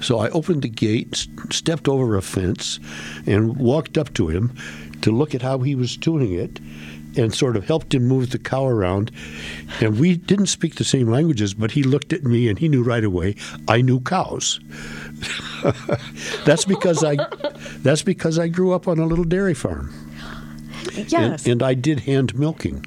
[0.00, 2.80] So I opened the gate, stepped over a fence,
[3.24, 4.52] and walked up to him
[5.02, 6.60] to look at how he was doing it
[7.16, 9.10] and sort of helped him move the cow around.
[9.80, 12.82] And we didn't speak the same languages, but he looked at me and he knew
[12.82, 13.36] right away
[13.68, 14.60] I knew cows.
[16.44, 17.16] that's because I
[17.82, 19.92] that's because I grew up on a little dairy farm.
[20.94, 22.84] yes, And, and I did hand milking.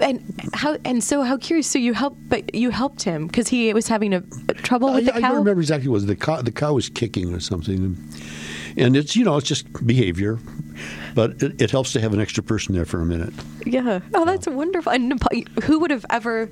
[0.00, 0.22] and
[0.54, 1.66] how and so how curious.
[1.66, 5.08] So you helped, but you helped him because he was having a, a trouble with
[5.08, 5.28] I, the I cow.
[5.28, 6.42] don't remember exactly what it was the cow.
[6.42, 7.96] The cow was kicking or something,
[8.76, 10.38] and, it's you know it's just behavior,
[11.14, 13.32] but it, it helps to have an extra person there for a minute.
[13.64, 14.00] Yeah.
[14.14, 14.92] Oh, that's wonderful.
[14.92, 15.30] And Nepal,
[15.64, 16.48] who would have ever,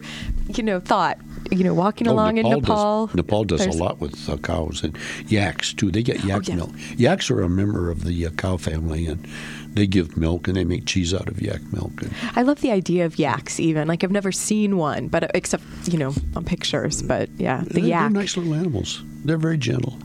[0.48, 1.18] you know, thought,
[1.50, 3.06] you know, walking Oh, along in Nepal?
[3.06, 4.96] Does, Nepal does a lot with uh, cows and
[5.28, 5.90] yaks too.
[5.92, 6.54] They get yak Oh, yeah.
[6.56, 6.70] milk.
[6.96, 9.28] Yaks are a member of the uh, cow family, and
[9.74, 11.92] they give milk and they make cheese out of yak milk.
[12.34, 13.60] I love the idea of yaks.
[13.60, 17.00] Even like I've never seen one, but except you know on pictures.
[17.02, 18.00] But yeah, the they're, yak.
[18.12, 19.02] they're nice little animals.
[19.24, 19.98] They're very gentle.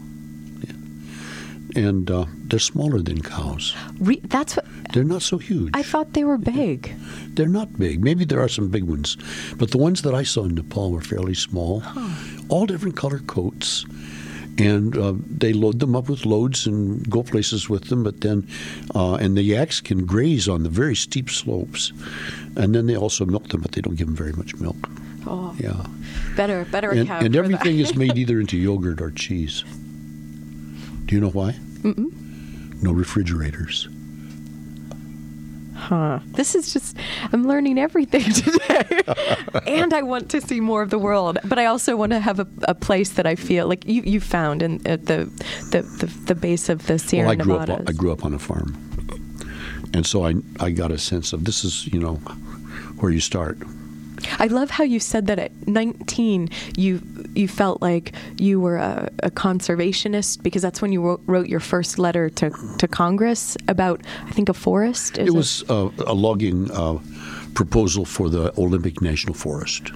[1.75, 3.75] And uh, they're smaller than cows.
[3.99, 5.71] Re- that's what They're not so huge.
[5.73, 6.93] I thought they were big.
[7.35, 8.03] They're not big.
[8.03, 9.17] Maybe there are some big ones,
[9.57, 11.83] but the ones that I saw in Nepal were fairly small,
[12.49, 13.85] all different color coats.
[14.57, 18.03] And uh, they load them up with loads and go places with them.
[18.03, 18.45] But then,
[18.93, 21.93] uh, and the yaks can graze on the very steep slopes,
[22.57, 24.75] and then they also milk them, but they don't give them very much milk.
[25.25, 25.85] Oh, Yeah,
[26.35, 27.83] better, better and, and everything that.
[27.83, 29.63] is made either into yogurt or cheese.
[31.09, 31.53] Do you know why?
[31.81, 32.83] Mm-mm.
[32.83, 33.89] No refrigerators.
[35.75, 36.19] Huh.
[36.27, 36.95] This is just,
[37.33, 39.01] I'm learning everything today.
[39.65, 41.39] and I want to see more of the world.
[41.45, 44.19] But I also want to have a, a place that I feel like you, you
[44.19, 45.25] found in at the,
[45.71, 47.79] the, the, the base of the Sierra well, I grew Nevadas.
[47.79, 47.89] up.
[47.89, 48.77] I grew up on a farm,
[49.95, 52.15] and so I I got a sense of this is you know
[52.99, 53.57] where you start.
[54.39, 57.01] I love how you said that at 19 you
[57.35, 61.59] you felt like you were a, a conservationist because that's when you wrote, wrote your
[61.59, 65.17] first letter to, to Congress about I think a forest.
[65.17, 66.99] Is It was uh, a logging uh,
[67.53, 69.91] proposal for the Olympic National Forest.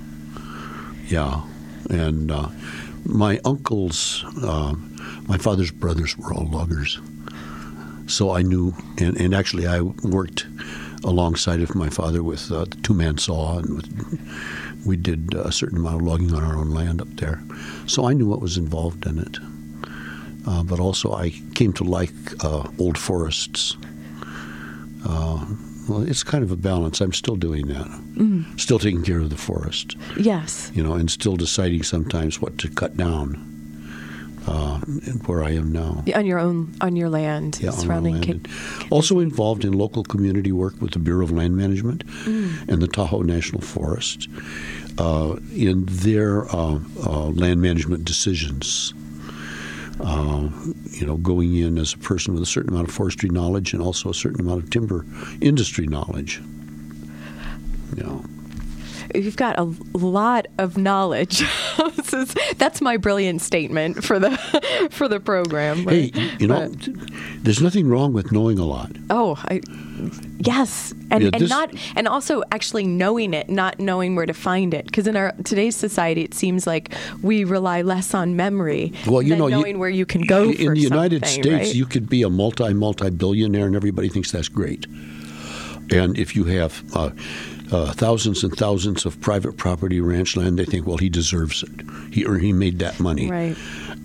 [1.07, 1.41] Yeah,
[1.89, 2.49] and uh,
[3.05, 4.73] my uncles, uh,
[5.27, 6.99] my father's brothers were all loggers,
[8.07, 10.45] so I knew, and, and actually I worked
[11.03, 14.19] alongside of my father with uh, the two man saw, and with,
[14.85, 17.41] we did a certain amount of logging on our own land up there.
[17.87, 19.37] So I knew what was involved in it.
[20.45, 23.77] Uh, but also, I came to like uh, old forests.
[25.05, 25.45] Uh,
[25.87, 27.01] well, it's kind of a balance.
[27.01, 27.87] I'm still doing that.
[28.15, 28.59] Mm.
[28.59, 30.71] Still taking care of the forest, Yes.
[30.73, 33.52] you know, and still deciding sometimes what to cut down.
[34.45, 34.77] Uh,
[35.25, 36.03] where I am now.
[36.13, 38.29] On your own, on your land, Yeah, surrounding.
[38.29, 38.47] And
[38.89, 43.21] also involved in local community work with the Bureau of Land Management and the Tahoe
[43.21, 44.27] National Forest
[44.97, 48.93] uh, in their uh, uh, land management decisions.
[50.01, 50.49] Uh,
[50.89, 53.81] you know, going in as a person with a certain amount of forestry knowledge and
[53.81, 55.05] also a certain amount of timber
[55.39, 56.41] industry knowledge.
[57.95, 58.25] You know.
[59.13, 61.41] You've got a lot of knowledge.
[62.13, 64.31] Is- that's my brilliant statement for the
[64.91, 65.87] for the program.
[65.87, 66.89] Hey, you know, But-
[67.43, 68.91] there's nothing wrong with knowing a lot.
[69.09, 69.61] Oh, I,
[70.39, 74.33] yes, and Yeah, and this- not and also actually knowing it, not knowing where to
[74.33, 74.85] find it.
[74.85, 76.93] Because in our today's society, it seems like
[77.23, 80.49] we rely less on memory Well, you than know, you- knowing where you can go.
[80.51, 81.75] in the United States, right?
[81.75, 84.85] you could be a multi multi billionaire, and everybody thinks that's great.
[85.91, 87.09] And if you have uh,
[87.71, 91.71] uh, thousands and thousands of private property ranch land, they think, well, he deserves it.
[92.13, 93.55] He or he made that money, Right.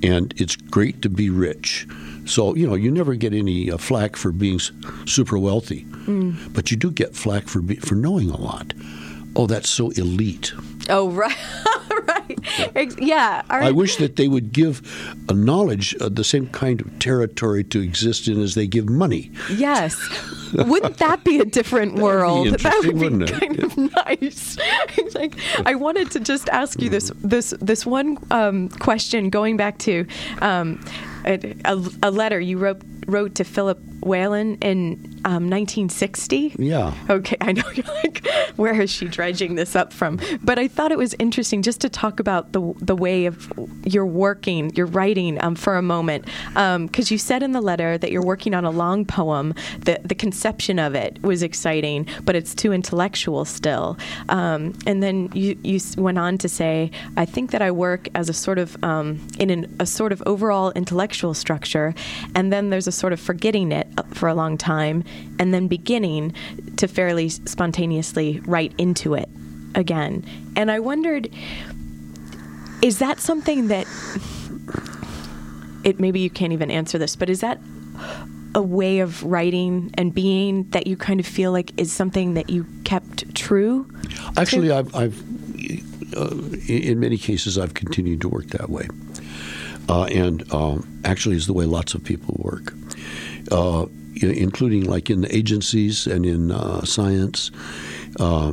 [0.03, 1.87] and it's great to be rich.
[2.25, 4.71] So you know, you never get any uh, flack for being s-
[5.07, 6.53] super wealthy, Mm.
[6.55, 8.73] but you do get flack for be, for knowing a lot.
[9.37, 10.53] Oh, that's so elite.
[10.89, 11.37] Oh, right,
[12.75, 13.43] right, yeah.
[13.51, 14.83] our- I wish that they would give
[15.29, 19.31] a knowledge uh, the same kind of territory to exist in as they give money.
[19.55, 19.97] Yes.
[20.55, 22.49] Wouldn't that be a different world?
[22.49, 23.39] that would be wouldn't it?
[23.39, 24.57] kind of nice.
[25.15, 25.35] Like
[25.67, 30.07] I wanted to just ask you this this this one um, question going back to
[30.41, 30.81] um,
[31.25, 34.95] a, a, a letter you wrote wrote to Philip Whalen in
[35.25, 36.55] um, 1960.
[36.59, 36.95] Yeah.
[37.11, 38.27] Okay, I know you're like,
[38.57, 40.21] where is she dredging this up from?
[40.43, 43.53] But I thought it was interesting just to talk about the the way of
[43.85, 48.13] your working, your writing um, for a moment, because you said in the letter that
[48.13, 49.55] you're working on a long poem.
[49.81, 53.99] The the conception of it was exciting, but it's too intellectual still.
[54.29, 58.29] Um, and then you you went on to say, I think that I work as
[58.29, 61.95] a sort of um, in an, a sort of overall intellectual structure,
[62.35, 65.05] and then there's a sort of forgetting it for a long time,
[65.39, 66.35] and then beginning
[66.77, 69.29] to fairly spontaneously write into it
[69.75, 70.25] again.
[70.57, 71.29] And I wondered,
[72.83, 73.87] is that something that
[75.85, 77.59] it maybe you can't even answer this, but is that
[78.55, 82.51] a way of writing and being that you kind of feel like is something that
[82.51, 83.89] you kept true?
[84.37, 85.23] Actually, I've, I've
[86.17, 86.35] uh,
[86.67, 88.89] in many cases, I've continued to work that way,
[89.89, 92.73] uh, and um, actually, is the way lots of people work,
[93.51, 93.87] uh,
[94.21, 97.51] including like in the agencies and in uh, science.
[98.19, 98.53] Uh,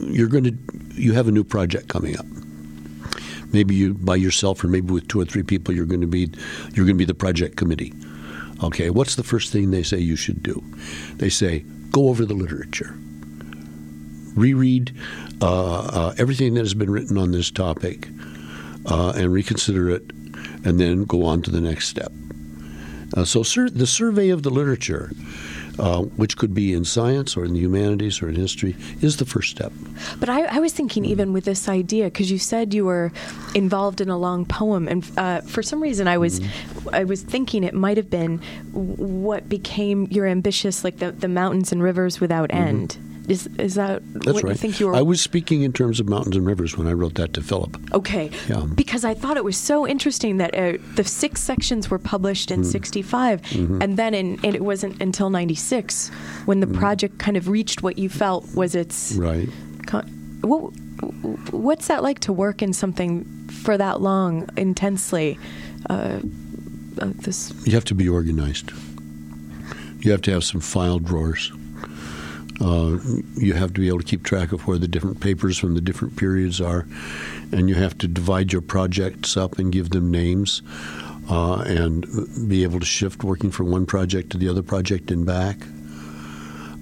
[0.00, 0.56] you're going to
[0.94, 2.26] you have a new project coming up.
[3.52, 5.74] Maybe you by yourself, or maybe with two or three people.
[5.74, 6.30] You're going to be
[6.74, 7.92] you're going to be the project committee.
[8.62, 10.62] Okay, what's the first thing they say you should do?
[11.16, 11.60] They say
[11.90, 12.94] go over the literature
[14.34, 14.94] reread
[15.40, 18.08] uh, uh, everything that has been written on this topic
[18.86, 20.02] uh, and reconsider it,
[20.64, 22.12] and then go on to the next step.
[23.16, 25.10] Uh, so, sur- the survey of the literature,
[25.78, 29.24] uh, which could be in science or in the humanities or in history, is the
[29.24, 29.72] first step.
[30.18, 33.12] But I, I was thinking, even with this idea, because you said you were
[33.54, 36.40] involved in a long poem, and uh, for some reason, I was,
[36.92, 38.38] I was thinking it might have been
[38.72, 42.96] what became your ambitious, like the, the mountains and rivers without end.
[43.30, 44.50] Is is that That's what right.
[44.50, 44.96] you think you were?
[44.96, 47.76] I was speaking in terms of mountains and rivers when I wrote that to Philip.
[47.94, 48.28] Okay.
[48.48, 48.66] Yeah.
[48.74, 52.60] Because I thought it was so interesting that uh, the six sections were published in
[52.62, 52.70] Mm-hmm.
[52.70, 53.42] 65,
[53.82, 56.08] and then in, and it wasn't until 96
[56.46, 59.12] when the project kind of reached what you felt was its.
[59.12, 59.22] Mm-hmm.
[59.22, 59.48] Right.
[59.86, 60.08] Con-
[60.42, 60.72] what,
[61.52, 63.24] what's that like to work in something
[63.64, 65.38] for that long, intensely?
[65.88, 66.18] Uh,
[67.00, 68.72] uh, this You have to be organized.
[70.00, 71.52] You have to have some file drawers.
[72.60, 72.98] Uh,
[73.36, 75.80] you have to be able to keep track of where the different papers from the
[75.80, 76.86] different periods are,
[77.52, 80.60] and you have to divide your projects up and give them names,
[81.30, 82.06] uh, and
[82.48, 85.56] be able to shift working from one project to the other project and back.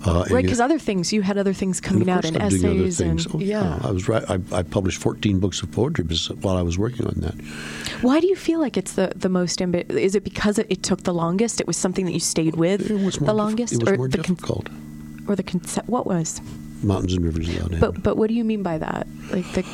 [0.05, 2.85] Uh, right, because other things you had other things and coming out I'm doing other
[2.85, 3.26] essays things.
[3.26, 3.81] and Oh, yeah.
[3.83, 4.22] I was right.
[4.31, 6.05] I, I published 14 books of poetry
[6.41, 7.35] while I was working on that.
[8.01, 11.03] Why do you feel like it's the the most Is it because it, it took
[11.03, 11.61] the longest?
[11.61, 13.97] It was something that you stayed with It was more the longest, it was or
[13.97, 14.68] more the con- difficult.
[15.29, 15.89] Or the concept?
[15.89, 16.41] What was?
[16.83, 17.81] Mountains and rivers without end.
[17.81, 19.07] But but what do you mean by that?
[19.31, 19.64] Like the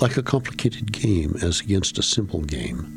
[0.00, 2.96] like a complicated game as against a simple game.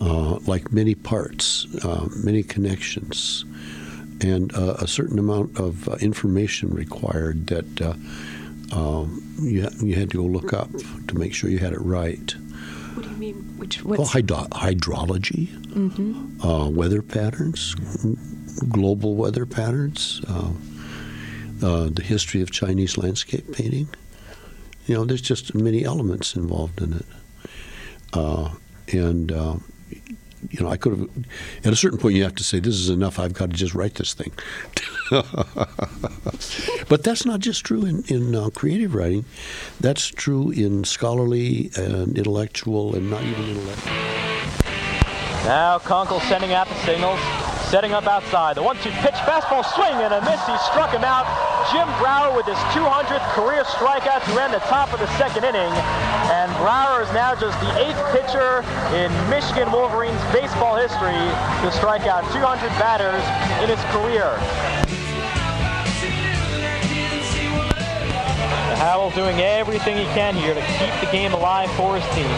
[0.00, 3.44] uh, like many parts, uh, many connections,
[4.20, 7.94] and uh, a certain amount of uh, information required that uh,
[8.76, 10.68] um, you, you had to go look up
[11.06, 12.34] to make sure you had it right.
[12.94, 13.34] What do you mean?
[13.56, 16.42] Which Well, what's hydro- hydrology, Mhm.
[16.44, 17.76] uh, weather patterns,
[18.68, 20.52] global weather patterns, uh,
[21.62, 23.88] uh, the history of Chinese landscape painting.
[24.86, 27.06] You know, there's just many elements involved in it.
[28.12, 28.50] Uh,
[28.92, 29.56] and, uh,
[30.50, 31.08] you know, I could have,
[31.64, 33.18] at a certain point, you have to say, this is enough.
[33.18, 34.32] I've got to just write this thing.
[36.88, 39.24] but that's not just true in, in uh, creative writing,
[39.80, 43.92] that's true in scholarly and intellectual and not even intellectual.
[45.44, 47.20] Now Kunkel sending out the signals,
[47.70, 48.56] setting up outside.
[48.56, 50.40] The one-two pitch, fastball swing and a miss.
[50.46, 51.26] He struck him out.
[51.72, 55.72] Jim Brower with his 200th career strikeout to end the top of the second inning.
[56.30, 61.16] And Brower is now just the eighth pitcher in Michigan Wolverines baseball history
[61.64, 63.22] to strike out 200 batters
[63.62, 64.36] in his career.
[68.84, 72.28] Howell doing everything he can here to keep the game alive for his team.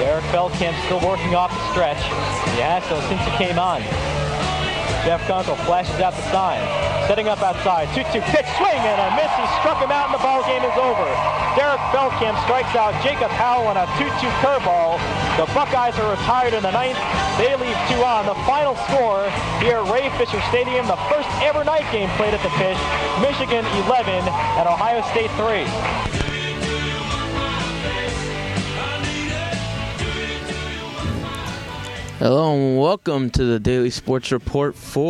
[0.00, 2.02] Derek Feldkamp still working off stretch.
[2.60, 3.80] Has so since he came on.
[5.04, 6.60] Jeff Kunkel flashes out the sign.
[7.08, 7.88] Setting up outside.
[7.96, 9.32] 2-2 pitch swing and a miss.
[9.32, 11.08] He struck him out and the ball game is over.
[11.56, 14.12] Derek Feldkamp strikes out Jacob Howell on a 2-2
[14.44, 15.00] curveball.
[15.40, 17.00] The Buckeyes are retired in the ninth.
[17.40, 18.28] They leave two on.
[18.28, 19.24] The final score
[19.64, 20.86] here at Ray Fisher Stadium.
[20.86, 22.78] The first ever night game played at the pitch.
[23.24, 26.19] Michigan 11 and Ohio State 3.
[32.20, 35.08] Hello and welcome to the Daily Sports Report for